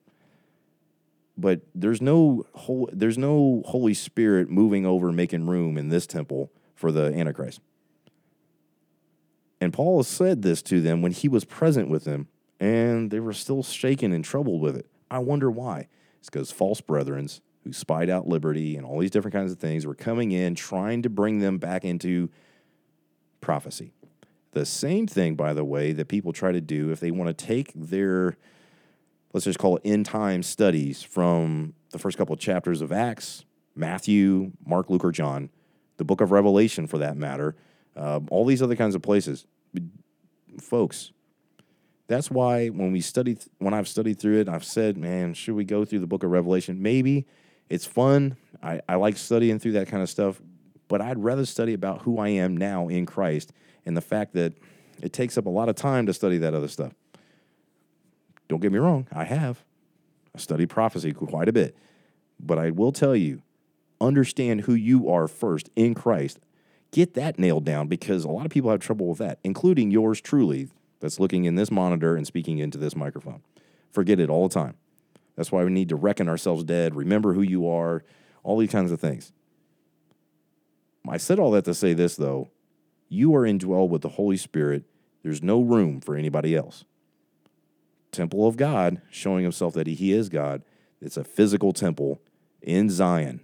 [1.37, 6.51] but there's no whole, there's no Holy Spirit moving over, making room in this temple
[6.75, 7.61] for the Antichrist.
[9.61, 12.27] And Paul has said this to them when he was present with them,
[12.59, 14.87] and they were still shaken and troubled with it.
[15.09, 15.87] I wonder why.
[16.19, 17.29] It's because false brethren
[17.63, 21.01] who spied out liberty and all these different kinds of things were coming in, trying
[21.03, 22.29] to bring them back into
[23.41, 23.93] prophecy.
[24.51, 27.45] The same thing, by the way, that people try to do if they want to
[27.45, 28.37] take their
[29.37, 33.45] let's just call it end time studies from the first couple of chapters of Acts,
[33.75, 35.51] Matthew, Mark, Luke, or John,
[35.97, 37.55] the book of Revelation for that matter,
[37.95, 39.45] uh, all these other kinds of places.
[40.59, 41.11] Folks,
[42.07, 45.65] that's why when we studied, when I've studied through it, I've said, man, should we
[45.65, 46.81] go through the book of Revelation?
[46.81, 47.27] Maybe
[47.69, 48.37] it's fun.
[48.63, 50.41] I, I like studying through that kind of stuff,
[50.87, 53.53] but I'd rather study about who I am now in Christ
[53.85, 54.53] and the fact that
[54.99, 56.93] it takes up a lot of time to study that other stuff
[58.47, 59.63] Don't get me wrong, I have.
[60.35, 61.75] I studied prophecy quite a bit.
[62.39, 63.41] But I will tell you,
[63.99, 66.39] understand who you are first in Christ.
[66.91, 70.21] Get that nailed down because a lot of people have trouble with that, including yours
[70.21, 70.69] truly,
[70.99, 73.41] that's looking in this monitor and speaking into this microphone.
[73.91, 74.75] Forget it all the time.
[75.35, 78.03] That's why we need to reckon ourselves dead, remember who you are,
[78.43, 79.31] all these kinds of things.
[81.07, 82.49] I said all that to say this, though.
[83.09, 84.83] You are indwelled with the Holy Spirit.
[85.23, 86.83] There's no room for anybody else.
[88.11, 90.63] Temple of God, showing himself that he is God.
[91.01, 92.21] It's a physical temple
[92.61, 93.41] in Zion,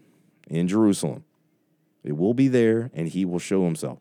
[0.47, 1.23] in Jerusalem.
[2.03, 3.99] It will be there, and he will show himself.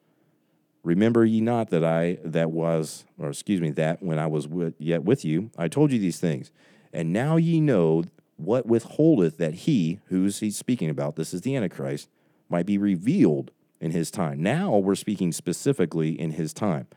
[0.83, 4.75] Remember ye not that I that was, or excuse me, that when I was with,
[4.79, 6.51] yet with you, I told you these things.
[6.93, 8.05] And now ye know
[8.37, 12.09] what withholdeth that he, who's he's speaking about, this is the Antichrist,
[12.49, 14.43] might be revealed in his time.
[14.43, 16.89] Now we're speaking specifically in his time.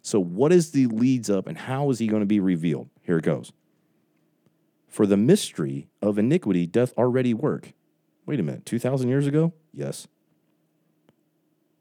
[0.00, 2.88] So, what is the leads up and how is he going to be revealed?
[3.04, 3.52] Here it goes.
[4.88, 7.72] For the mystery of iniquity doth already work.
[8.26, 9.52] Wait a minute, 2,000 years ago?
[9.72, 10.08] Yes.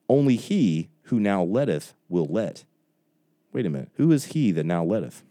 [0.09, 2.65] Only he who now letteth will let.
[3.51, 5.24] Wait a minute, who is he that now letteth?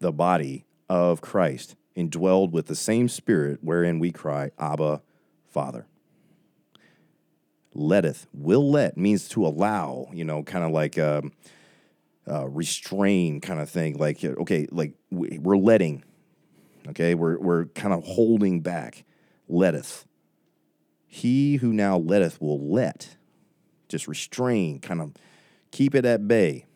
[0.00, 5.02] The body of Christ, indwelled with the same spirit wherein we cry, Abba,
[5.48, 5.86] Father.
[7.74, 11.48] Letteth, will let means to allow, you know, kind of like um, uh,
[12.30, 13.96] Uh, restrain kind of thing.
[13.96, 16.04] Like, uh, okay, like we're letting,
[16.90, 19.04] okay, we're, we're kind of holding back.
[19.48, 20.04] Letteth.
[21.06, 23.16] He who now letteth will let
[23.88, 25.14] just restrain, kind of
[25.70, 26.66] keep it at bay.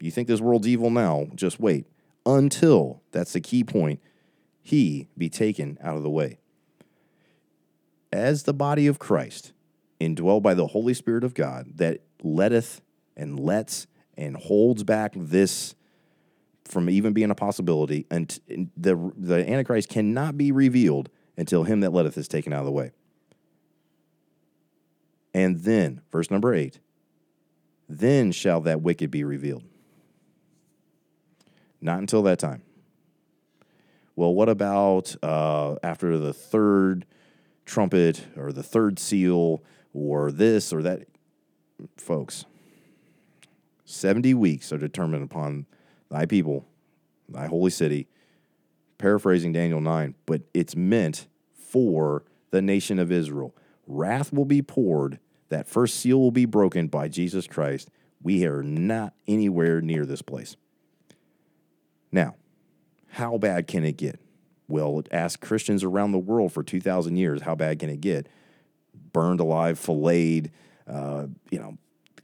[0.00, 1.26] You think this world's evil now?
[1.34, 1.86] Just wait
[2.24, 4.00] until that's the key point
[4.62, 6.38] he be taken out of the way.
[8.12, 9.52] As the body of Christ,
[10.00, 12.80] indwelled by the Holy Spirit of God, that letteth
[13.16, 13.86] and lets
[14.16, 15.74] and holds back this
[16.64, 18.40] from even being a possibility, and
[18.76, 22.72] the the Antichrist cannot be revealed until him that letteth is taken out of the
[22.72, 22.92] way.
[25.32, 26.80] And then, verse number eight,
[27.88, 29.64] then shall that wicked be revealed.
[31.80, 32.62] Not until that time.
[34.16, 37.04] Well, what about uh, after the third
[37.66, 39.62] trumpet or the third seal
[39.92, 41.06] or this or that?
[41.98, 42.46] Folks,
[43.86, 45.66] 70 weeks are determined upon
[46.10, 46.66] thy people,
[47.28, 48.08] thy holy city,
[48.98, 53.54] paraphrasing Daniel 9, but it's meant for the nation of Israel.
[53.86, 55.18] Wrath will be poured
[55.48, 57.88] that first seal will be broken by Jesus Christ.
[58.20, 60.56] We are not anywhere near this place.
[62.10, 62.34] Now,
[63.10, 64.20] how bad can it get?
[64.68, 68.28] Well, ask Christians around the world for 2,000 years, how bad can it get?
[69.12, 70.50] Burned alive, filleted,
[70.88, 71.78] uh, you know,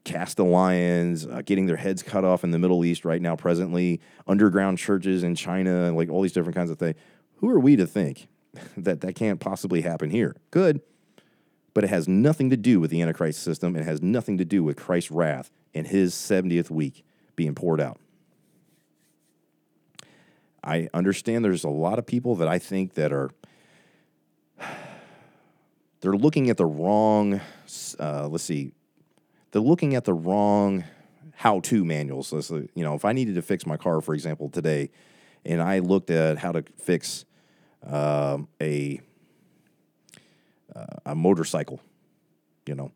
[0.04, 3.36] cast the lions, uh, getting their heads cut off in the Middle East right now,
[3.36, 6.96] presently, underground churches in China, like all these different kinds of things.
[7.36, 8.28] Who are we to think
[8.76, 10.36] that that can't possibly happen here?
[10.50, 10.80] Good
[11.74, 13.76] but it has nothing to do with the Antichrist system.
[13.76, 17.98] It has nothing to do with Christ's wrath and his 70th week being poured out.
[20.62, 23.30] I understand there's a lot of people that I think that are
[26.00, 27.40] they're looking at the wrong
[27.98, 28.72] uh, let's see
[29.52, 30.84] they're looking at the wrong
[31.36, 34.90] how-to manuals let's, you know if i needed to fix my car for example today
[35.44, 37.24] and i looked at how to fix
[37.86, 39.00] uh, a
[40.74, 41.80] uh, a motorcycle.
[42.66, 42.92] You know,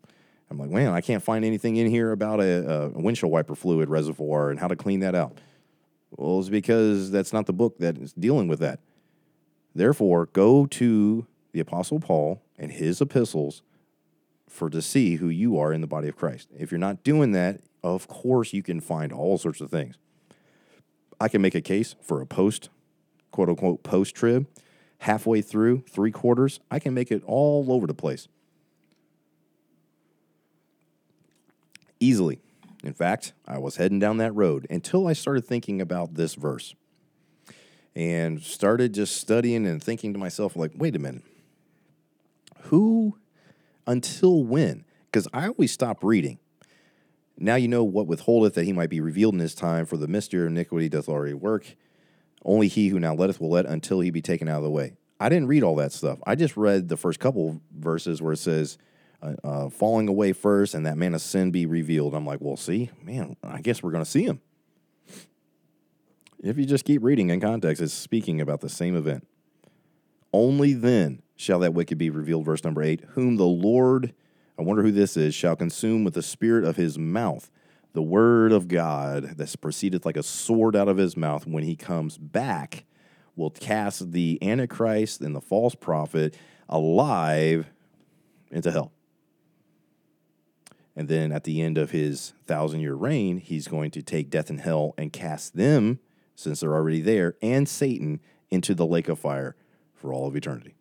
[0.50, 3.88] I'm like, man, I can't find anything in here about a, a windshield wiper fluid
[3.88, 5.38] reservoir and how to clean that out.
[6.10, 8.80] Well, it's because that's not the book that is dealing with that.
[9.74, 13.62] Therefore, go to the Apostle Paul and his epistles
[14.48, 16.48] for to see who you are in the body of Christ.
[16.56, 19.96] If you're not doing that, of course you can find all sorts of things.
[21.20, 22.68] I can make a case for a post,
[23.30, 24.46] quote unquote, post trib
[24.98, 28.28] halfway through, three quarters, I can make it all over the place.
[32.00, 32.40] Easily.
[32.84, 36.74] In fact, I was heading down that road until I started thinking about this verse
[37.94, 41.22] and started just studying and thinking to myself, like, wait a minute.
[42.64, 43.18] Who,
[43.86, 44.84] until when?
[45.06, 46.38] Because I always stop reading.
[47.38, 50.08] Now you know what withholdeth that he might be revealed in his time, for the
[50.08, 51.74] mystery of iniquity doth already work.
[52.44, 54.94] Only he who now letteth will let until he be taken out of the way.
[55.18, 56.18] I didn't read all that stuff.
[56.26, 58.78] I just read the first couple verses where it says,
[59.22, 62.14] uh, uh, falling away first and that man of sin be revealed.
[62.14, 64.40] I'm like, well, see, man, I guess we're going to see him.
[66.42, 69.26] If you just keep reading in context, it's speaking about the same event.
[70.32, 74.14] Only then shall that wicked be revealed, verse number eight, whom the Lord,
[74.58, 77.50] I wonder who this is, shall consume with the spirit of his mouth,
[77.92, 81.76] the word of God that proceedeth like a sword out of his mouth, when he
[81.76, 82.84] comes back,
[83.36, 86.36] will cast the Antichrist and the false prophet
[86.68, 87.70] alive
[88.50, 88.92] into hell.
[90.96, 94.48] And then at the end of his thousand year reign, he's going to take death
[94.48, 96.00] and hell and cast them,
[96.34, 98.20] since they're already there, and Satan
[98.50, 99.56] into the lake of fire
[99.94, 100.74] for all of eternity.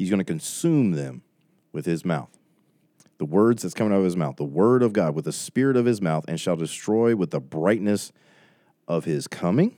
[0.00, 1.20] He's going to consume them
[1.72, 2.30] with his mouth
[3.18, 5.76] the words that's coming out of his mouth, the word of God with the spirit
[5.76, 8.12] of his mouth, and shall destroy with the brightness
[8.88, 9.76] of his coming.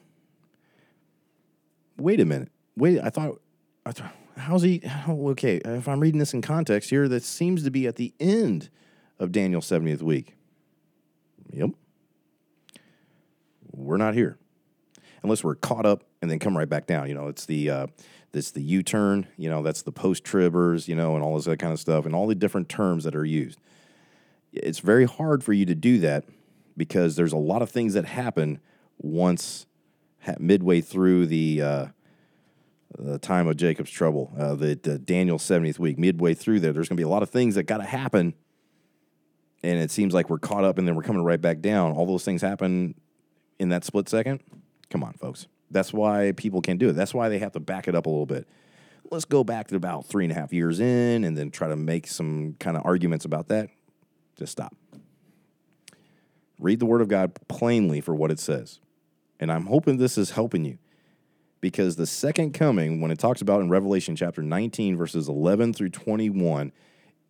[1.98, 2.52] Wait a minute.
[2.76, 3.40] Wait, I thought,
[3.84, 4.80] I thought, how's he?
[5.08, 8.70] Okay, if I'm reading this in context here, that seems to be at the end
[9.18, 10.36] of Daniel's 70th week.
[11.50, 11.70] Yep.
[13.72, 14.38] We're not here
[15.24, 17.08] unless we're caught up and then come right back down.
[17.08, 17.86] You know, it's the uh,
[18.32, 21.72] this the U-turn, you know, that's the post-tribbers, you know, and all this that kind
[21.72, 23.60] of stuff, and all the different terms that are used.
[24.52, 26.24] It's very hard for you to do that
[26.76, 28.60] because there's a lot of things that happen
[28.98, 29.66] once
[30.38, 31.86] midway through the uh,
[32.98, 36.88] the time of Jacob's trouble, uh, the, the Daniel 70th week, midway through there, there's
[36.88, 38.34] going to be a lot of things that got to happen.
[39.62, 41.92] And it seems like we're caught up and then we're coming right back down.
[41.92, 42.94] All those things happen
[43.58, 44.40] in that split second.
[44.90, 45.46] Come on, folks.
[45.72, 46.92] That's why people can't do it.
[46.92, 48.46] That's why they have to back it up a little bit.
[49.10, 51.76] Let's go back to about three and a half years in and then try to
[51.76, 53.68] make some kind of arguments about that.
[54.36, 54.74] Just stop.
[56.58, 58.78] Read the Word of God plainly for what it says.
[59.40, 60.78] And I'm hoping this is helping you
[61.60, 65.90] because the second coming, when it talks about in Revelation chapter 19, verses 11 through
[65.90, 66.72] 21,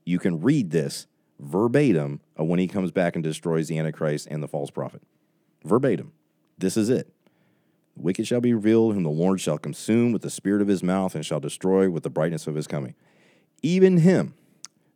[0.05, 1.07] you can read this
[1.39, 5.03] verbatim of when he comes back and destroys the Antichrist and the false prophet.
[5.65, 6.13] Verbatim.
[6.59, 7.13] This is it.
[7.97, 10.83] The wicked shall be revealed, whom the Lord shall consume with the spirit of his
[10.83, 12.95] mouth and shall destroy with the brightness of his coming.
[13.63, 14.35] Even him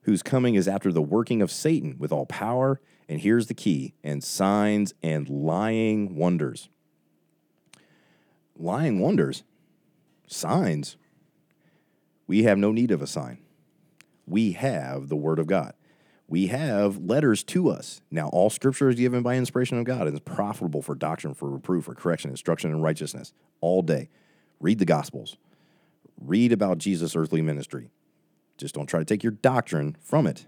[0.02, 3.94] whose coming is after the working of Satan with all power, and here's the key,
[4.02, 6.68] and signs and lying wonders.
[8.58, 9.42] Lying wonders?
[10.26, 10.96] Signs?
[12.26, 13.38] We have no need of a sign.
[14.26, 15.74] We have the Word of God
[16.28, 18.00] we have letters to us.
[18.10, 21.48] Now, all scripture is given by inspiration of God and is profitable for doctrine, for
[21.48, 24.08] reproof, for correction, instruction, and righteousness all day.
[24.58, 25.36] Read the Gospels.
[26.20, 27.90] Read about Jesus' earthly ministry.
[28.58, 30.46] Just don't try to take your doctrine from it.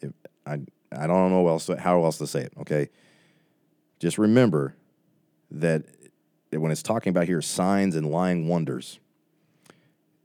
[0.00, 0.12] If,
[0.44, 0.58] I,
[0.90, 2.88] I don't know else, how else to say it, okay?
[4.00, 4.74] Just remember
[5.50, 5.84] that
[6.50, 8.98] when it's talking about here signs and lying wonders,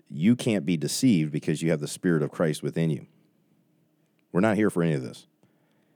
[0.09, 3.07] you can't be deceived because you have the Spirit of Christ within you.
[4.31, 5.27] We're not here for any of this.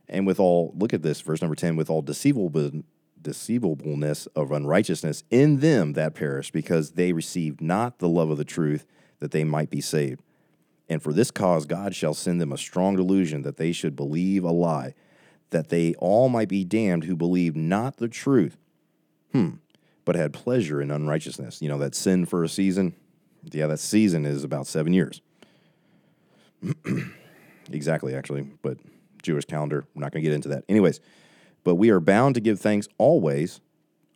[0.09, 2.83] And with all, look at this, verse number 10, with all deceivable,
[3.21, 8.45] deceivableness of unrighteousness in them that perish, because they received not the love of the
[8.45, 8.85] truth
[9.19, 10.21] that they might be saved.
[10.89, 14.43] And for this cause God shall send them a strong delusion that they should believe
[14.43, 14.93] a lie,
[15.51, 18.57] that they all might be damned who believe not the truth,
[19.31, 19.51] hmm,
[20.03, 21.61] but had pleasure in unrighteousness.
[21.61, 22.95] You know, that sin for a season,
[23.51, 25.21] yeah, that season is about seven years.
[27.71, 28.77] exactly, actually, but
[29.21, 29.85] Jewish calendar.
[29.93, 30.63] We're not going to get into that.
[30.69, 30.99] Anyways,
[31.63, 33.61] but we are bound to give thanks always,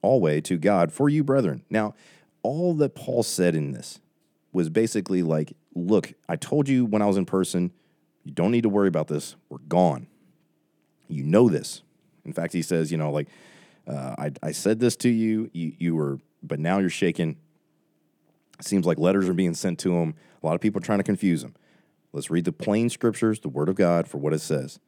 [0.01, 1.63] always to God for you, brethren.
[1.69, 1.95] Now,
[2.43, 3.99] all that Paul said in this
[4.51, 7.71] was basically like, look, I told you when I was in person,
[8.23, 9.36] you don't need to worry about this.
[9.49, 10.07] We're gone.
[11.07, 11.82] You know this.
[12.23, 13.28] In fact, he says, you know, like,
[13.88, 17.38] uh, I, I said this to you, you, you were, but now you're shaking.
[18.60, 20.16] It seems like letters are being sent to him.
[20.41, 21.56] A lot of people are trying to confuse him.
[22.14, 24.80] Let's read the plain scriptures, the word of God, for what it says.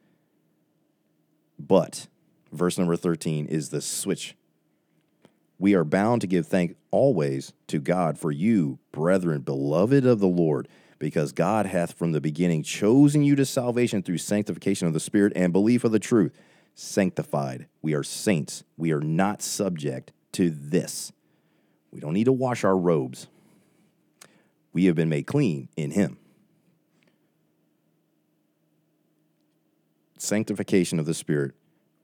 [1.58, 2.06] But,
[2.52, 4.34] verse number 13 is the switch.
[5.58, 10.28] We are bound to give thanks always to God for you, brethren, beloved of the
[10.28, 15.00] Lord, because God hath from the beginning chosen you to salvation through sanctification of the
[15.00, 16.32] Spirit and belief of the truth.
[16.74, 17.66] Sanctified.
[17.82, 18.62] We are saints.
[18.76, 21.12] We are not subject to this.
[21.90, 23.26] We don't need to wash our robes
[24.78, 26.16] we have been made clean in him.
[30.18, 31.56] Sanctification of the Spirit.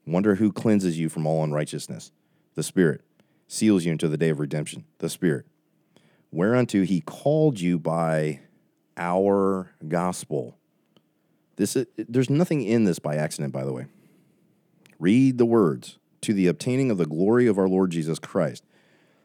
[0.08, 2.10] Wonder who cleanses you from all unrighteousness.
[2.56, 3.02] The Spirit
[3.46, 4.86] seals you into the day of redemption.
[4.98, 5.46] The Spirit.
[6.32, 8.40] Whereunto he called you by
[8.96, 10.58] our gospel.
[11.54, 13.86] This is, there's nothing in this by accident, by the way.
[14.98, 18.64] Read the words to the obtaining of the glory of our Lord Jesus Christ.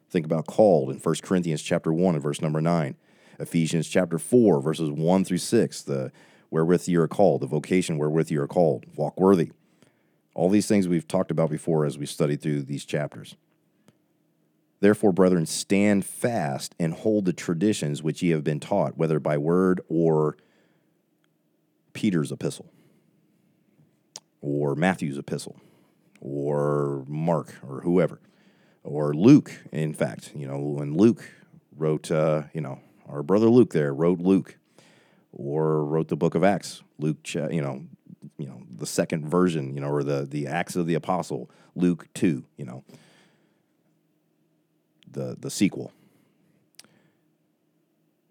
[0.08, 2.96] Think about called in 1 Corinthians chapter 1 and verse number 9.
[3.40, 6.12] Ephesians chapter 4, verses 1 through 6, the
[6.52, 9.52] wherewith you are called, the vocation wherewith you are called, walk worthy.
[10.36, 13.36] All these things we've talked about before as we studied through these chapters.
[14.82, 19.38] Therefore, brethren, stand fast and hold the traditions which ye have been taught, whether by
[19.38, 20.38] word or
[21.94, 22.72] Peter's epistle.
[24.42, 25.60] or Matthew's epistle,
[26.22, 28.22] or Mark, or whoever,
[28.84, 29.52] or Luke.
[29.72, 31.30] In fact, you know, when Luke
[31.76, 32.80] wrote, uh, you know,
[33.10, 34.58] our brother Luke there wrote Luke,
[35.32, 36.84] or wrote the book of Acts.
[36.98, 37.84] Luke, you know,
[38.38, 42.08] you know the second version, you know, or the the Acts of the Apostle, Luke
[42.14, 42.84] two, you know,
[45.12, 45.92] the the sequel.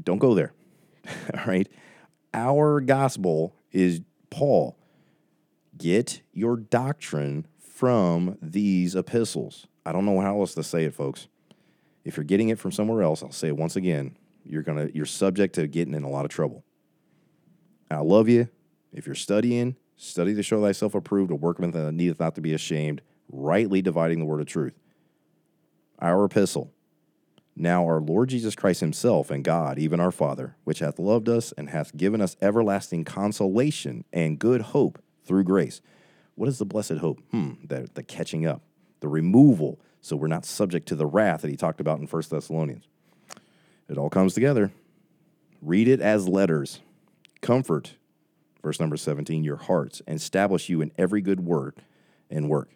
[0.02, 0.52] Don't go there.
[1.34, 1.68] All right.
[2.32, 4.00] Our gospel is
[4.30, 4.76] Paul.
[5.76, 9.66] Get your doctrine from these epistles.
[9.86, 11.28] I don't know how else to say it, folks.
[12.04, 15.06] If you're getting it from somewhere else, I'll say it once again, you're gonna you're
[15.06, 16.64] subject to getting in a lot of trouble.
[17.90, 18.48] I love you.
[18.92, 22.54] If you're studying, study to show thyself approved, a workman that needeth not to be
[22.54, 24.74] ashamed, rightly dividing the word of truth.
[26.00, 26.72] Our epistle.
[27.60, 31.52] Now our Lord Jesus Christ himself and God, even our Father, which hath loved us
[31.58, 35.80] and hath given us everlasting consolation and good hope through grace.
[36.36, 37.20] What is the blessed hope?
[37.32, 38.62] Hmm, the, the catching up,
[39.00, 42.22] the removal, so we're not subject to the wrath that he talked about in 1
[42.30, 42.86] Thessalonians.
[43.88, 44.72] It all comes together.
[45.62, 46.80] Read it as letters.
[47.40, 47.94] Comfort,
[48.62, 51.76] verse number 17, your hearts, and establish you in every good word
[52.30, 52.70] and work.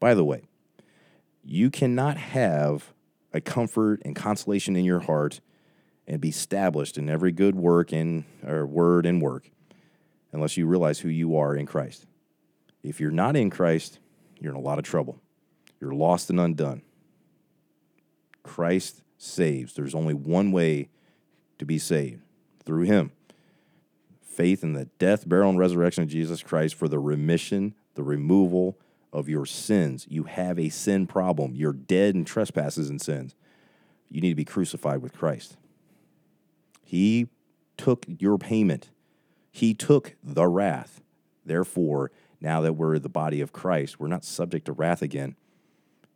[0.00, 0.42] By the way,
[1.42, 2.92] you cannot have
[3.32, 5.40] a comfort and consolation in your heart
[6.06, 9.50] and be established in every good work and or word and work
[10.32, 12.06] unless you realize who you are in Christ.
[12.82, 13.98] If you're not in Christ,
[14.38, 15.18] you're in a lot of trouble.
[15.80, 16.82] You're lost and undone.
[18.42, 19.74] Christ saves.
[19.74, 20.88] There's only one way
[21.58, 22.22] to be saved
[22.64, 23.12] through him.
[24.22, 28.78] Faith in the death, burial, and resurrection of Jesus Christ for the remission, the removal
[29.12, 30.06] of your sins.
[30.10, 31.54] You have a sin problem.
[31.54, 33.34] You're dead in trespasses and sins.
[34.10, 35.56] You need to be crucified with Christ.
[36.82, 37.28] He
[37.76, 38.90] took your payment,
[39.50, 41.00] He took the wrath.
[41.44, 42.10] Therefore,
[42.40, 45.36] now that we're the body of Christ, we're not subject to wrath again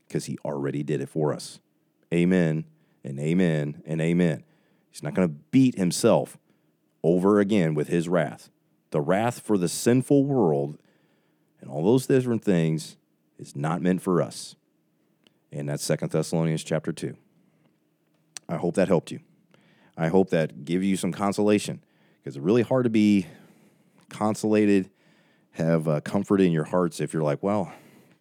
[0.06, 1.60] because He already did it for us.
[2.12, 2.64] Amen
[3.04, 4.44] and amen and amen.
[4.90, 6.38] He's not going to beat Himself
[7.02, 8.50] over again with His wrath.
[8.90, 10.78] The wrath for the sinful world
[11.60, 12.96] and all those different things
[13.38, 14.56] is not meant for us.
[15.52, 17.16] And that's Second Thessalonians chapter 2.
[18.48, 19.20] I hope that helped you.
[19.96, 21.82] I hope that gave you some consolation
[22.18, 23.26] because it's really hard to be
[24.08, 24.90] consolated,
[25.52, 27.72] have uh, comfort in your hearts if you're like, well,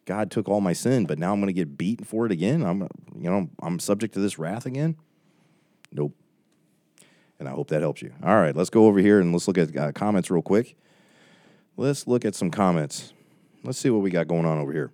[0.04, 2.64] God took all my sin, but now I'm going to get beaten for it again.
[2.64, 2.82] I'm,
[3.14, 4.96] you know, I'm subject to this wrath again.
[5.92, 6.14] Nope.
[7.38, 8.12] And I hope that helps you.
[8.22, 10.76] All right, let's go over here and let's look at uh, comments real quick.
[11.76, 13.12] Let's look at some comments.
[13.64, 14.90] Let's see what we got going on over here.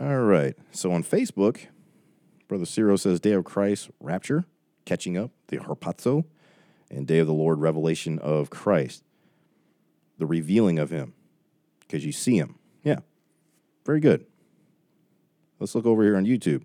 [0.00, 0.54] All right.
[0.70, 1.66] So on Facebook,
[2.46, 4.44] Brother Ciro says Day of Christ, Rapture,
[4.84, 6.24] Catching Up, the Harpazo,
[6.90, 9.02] and Day of the Lord, Revelation of Christ,
[10.16, 11.14] the revealing of Him,
[11.88, 12.56] because you see Him.
[12.84, 13.00] Yeah.
[13.84, 14.26] Very good.
[15.58, 16.62] Let's look over here on YouTube.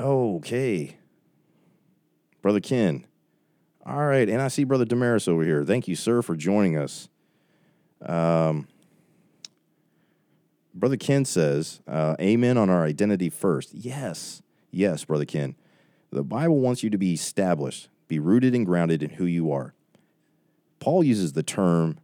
[0.00, 0.96] Okay.
[2.40, 3.04] Brother Ken,
[3.84, 5.64] all right, and I see Brother Damaris over here.
[5.64, 7.08] Thank you, sir, for joining us.
[8.00, 8.68] Um,
[10.72, 13.74] Brother Ken says, uh, Amen on our identity first.
[13.74, 15.56] Yes, yes, Brother Ken.
[16.10, 19.74] The Bible wants you to be established, be rooted and grounded in who you are.
[20.80, 21.98] Paul uses the term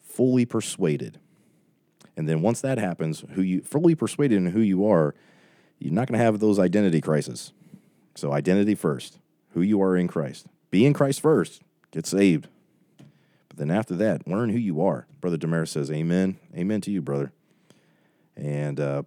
[0.00, 1.18] fully persuaded.
[2.16, 5.14] And then once that happens, who you fully persuaded in who you are,
[5.78, 7.52] you're not going to have those identity crises.
[8.14, 9.18] So identity first,
[9.50, 10.46] who you are in Christ.
[10.70, 12.48] Be in Christ first, get saved.
[13.48, 15.06] But then after that, learn who you are.
[15.20, 16.38] Brother Damaris says, Amen.
[16.56, 17.32] Amen to you, brother.
[18.36, 19.02] And uh,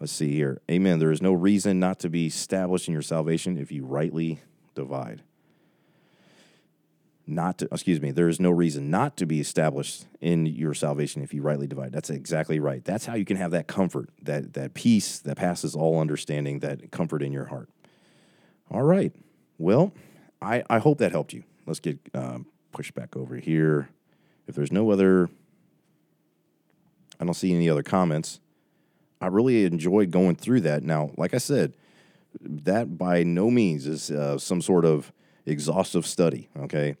[0.00, 0.60] let's see here.
[0.70, 0.98] Amen.
[0.98, 4.40] There is no reason not to be established in your salvation if you rightly
[4.74, 5.22] divide.
[7.26, 11.22] Not to, excuse me, there is no reason not to be established in your salvation
[11.22, 11.90] if you rightly divide.
[11.90, 12.84] That's exactly right.
[12.84, 16.90] That's how you can have that comfort, that, that peace that passes all understanding, that
[16.90, 17.70] comfort in your heart.
[18.70, 19.12] All right.
[19.56, 19.92] Well,
[20.42, 21.44] I, I hope that helped you.
[21.66, 23.88] Let's get um, pushed back over here.
[24.46, 25.30] If there's no other,
[27.18, 28.40] I don't see any other comments.
[29.22, 30.82] I really enjoyed going through that.
[30.82, 31.72] Now, like I said,
[32.42, 35.10] that by no means is uh, some sort of
[35.46, 36.48] exhaustive study.
[36.58, 36.96] Okay,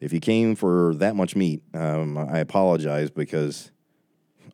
[0.00, 3.70] if you came for that much meat, um, I apologize because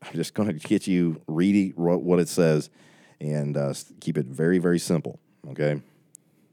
[0.02, 2.70] I'm just going to get you read what it says
[3.20, 5.18] and uh, keep it very, very simple.
[5.50, 5.80] Okay.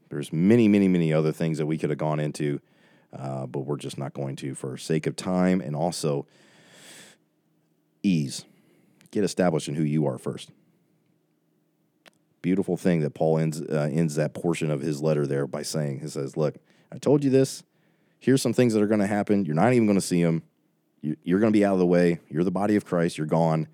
[0.08, 2.60] There's many, many, many other things that we could have gone into,
[3.16, 6.26] uh, but we're just not going to for sake of time and also
[8.02, 8.44] ease.
[9.10, 10.50] Get established in who you are first.
[12.42, 16.00] Beautiful thing that Paul ends uh, ends that portion of his letter there by saying,
[16.00, 16.56] he says, "Look,
[16.90, 17.62] I told you this.
[18.22, 19.44] Here's some things that are going to happen.
[19.44, 20.44] You're not even going to see them.
[21.02, 22.20] You're going to be out of the way.
[22.28, 23.18] You're the body of Christ.
[23.18, 23.66] You're gone.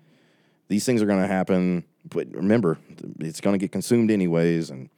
[0.67, 1.85] These things are going to happen.
[2.03, 2.79] But remember,
[3.19, 4.71] it's going to get consumed anyways.
[4.71, 4.89] And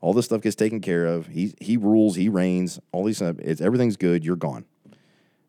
[0.00, 1.26] all this stuff gets taken care of.
[1.26, 2.80] He, he rules, he reigns.
[2.92, 4.24] All these it's, everything's good.
[4.24, 4.64] You're gone.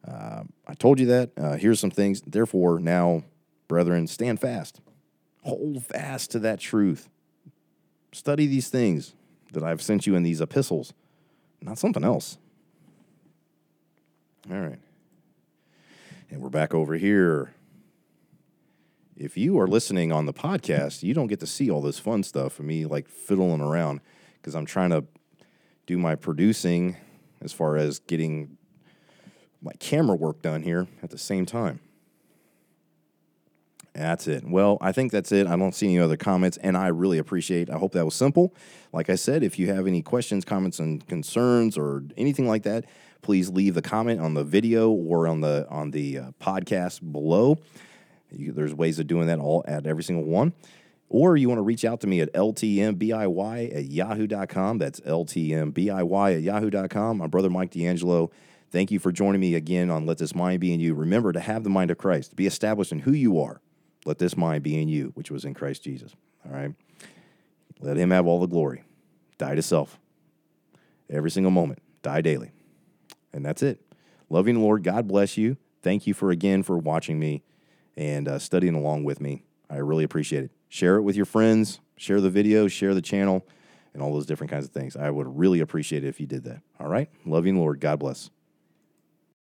[0.06, 1.32] Uh, I told you that.
[1.38, 2.22] Uh, here's some things.
[2.28, 3.24] Therefore, now,
[3.70, 4.82] brethren, stand fast.
[5.44, 7.08] Hold fast to that truth.
[8.12, 9.16] Study these things
[9.54, 10.94] that I've sent you in these epistles,
[11.62, 12.38] not something else.
[14.52, 14.80] All right.
[16.30, 17.56] And we're back over here.
[19.18, 22.22] If you are listening on the podcast, you don't get to see all this fun
[22.22, 24.02] stuff of me like fiddling around
[24.36, 25.04] because I'm trying to
[25.88, 26.96] do my producing
[27.42, 28.58] as far as getting
[29.64, 31.80] my camera work done here at the same time.
[33.94, 34.44] That's it.
[34.48, 35.48] Well, I think that's it.
[35.48, 37.70] I don't see any other comments, and I really appreciate.
[37.72, 38.54] I hope that was simple.
[38.92, 42.86] Like I said, if you have any questions, comments, and concerns, or anything like that,
[43.26, 47.58] please leave a comment on the video or on the on the uh, podcast below.
[48.32, 50.54] You, there's ways of doing that all at every single one.
[51.10, 54.78] Or you want to reach out to me at ltmbiy at yahoo.com.
[54.78, 57.18] That's ltmbiy at yahoo.com.
[57.18, 58.32] My brother Mike D'Angelo
[58.72, 60.96] Thank you for joining me again on Let This Mind Be in You.
[60.96, 63.62] Remember to have the mind of Christ, be established in who you are.
[64.06, 66.14] Let this mind be in you, which was in Christ Jesus.
[66.46, 66.74] All right?
[67.80, 68.84] Let him have all the glory.
[69.38, 69.98] Die to self.
[71.10, 71.80] Every single moment.
[72.02, 72.52] Die daily.
[73.36, 73.82] And that's it.
[74.30, 74.84] Loving the Lord.
[74.84, 75.58] God bless you.
[75.84, 77.44] Thank you for again for watching me
[77.98, 79.44] and uh, studying along with me.
[79.70, 80.52] I really appreciate it.
[80.70, 81.82] Share it with your friends.
[81.98, 82.70] Share the video.
[82.70, 83.46] Share the channel
[83.94, 84.96] and all those different kinds of things.
[84.96, 86.62] I would really appreciate it if you did that.
[86.80, 87.10] All right?
[87.26, 87.82] Loving Lord.
[87.82, 88.30] God bless.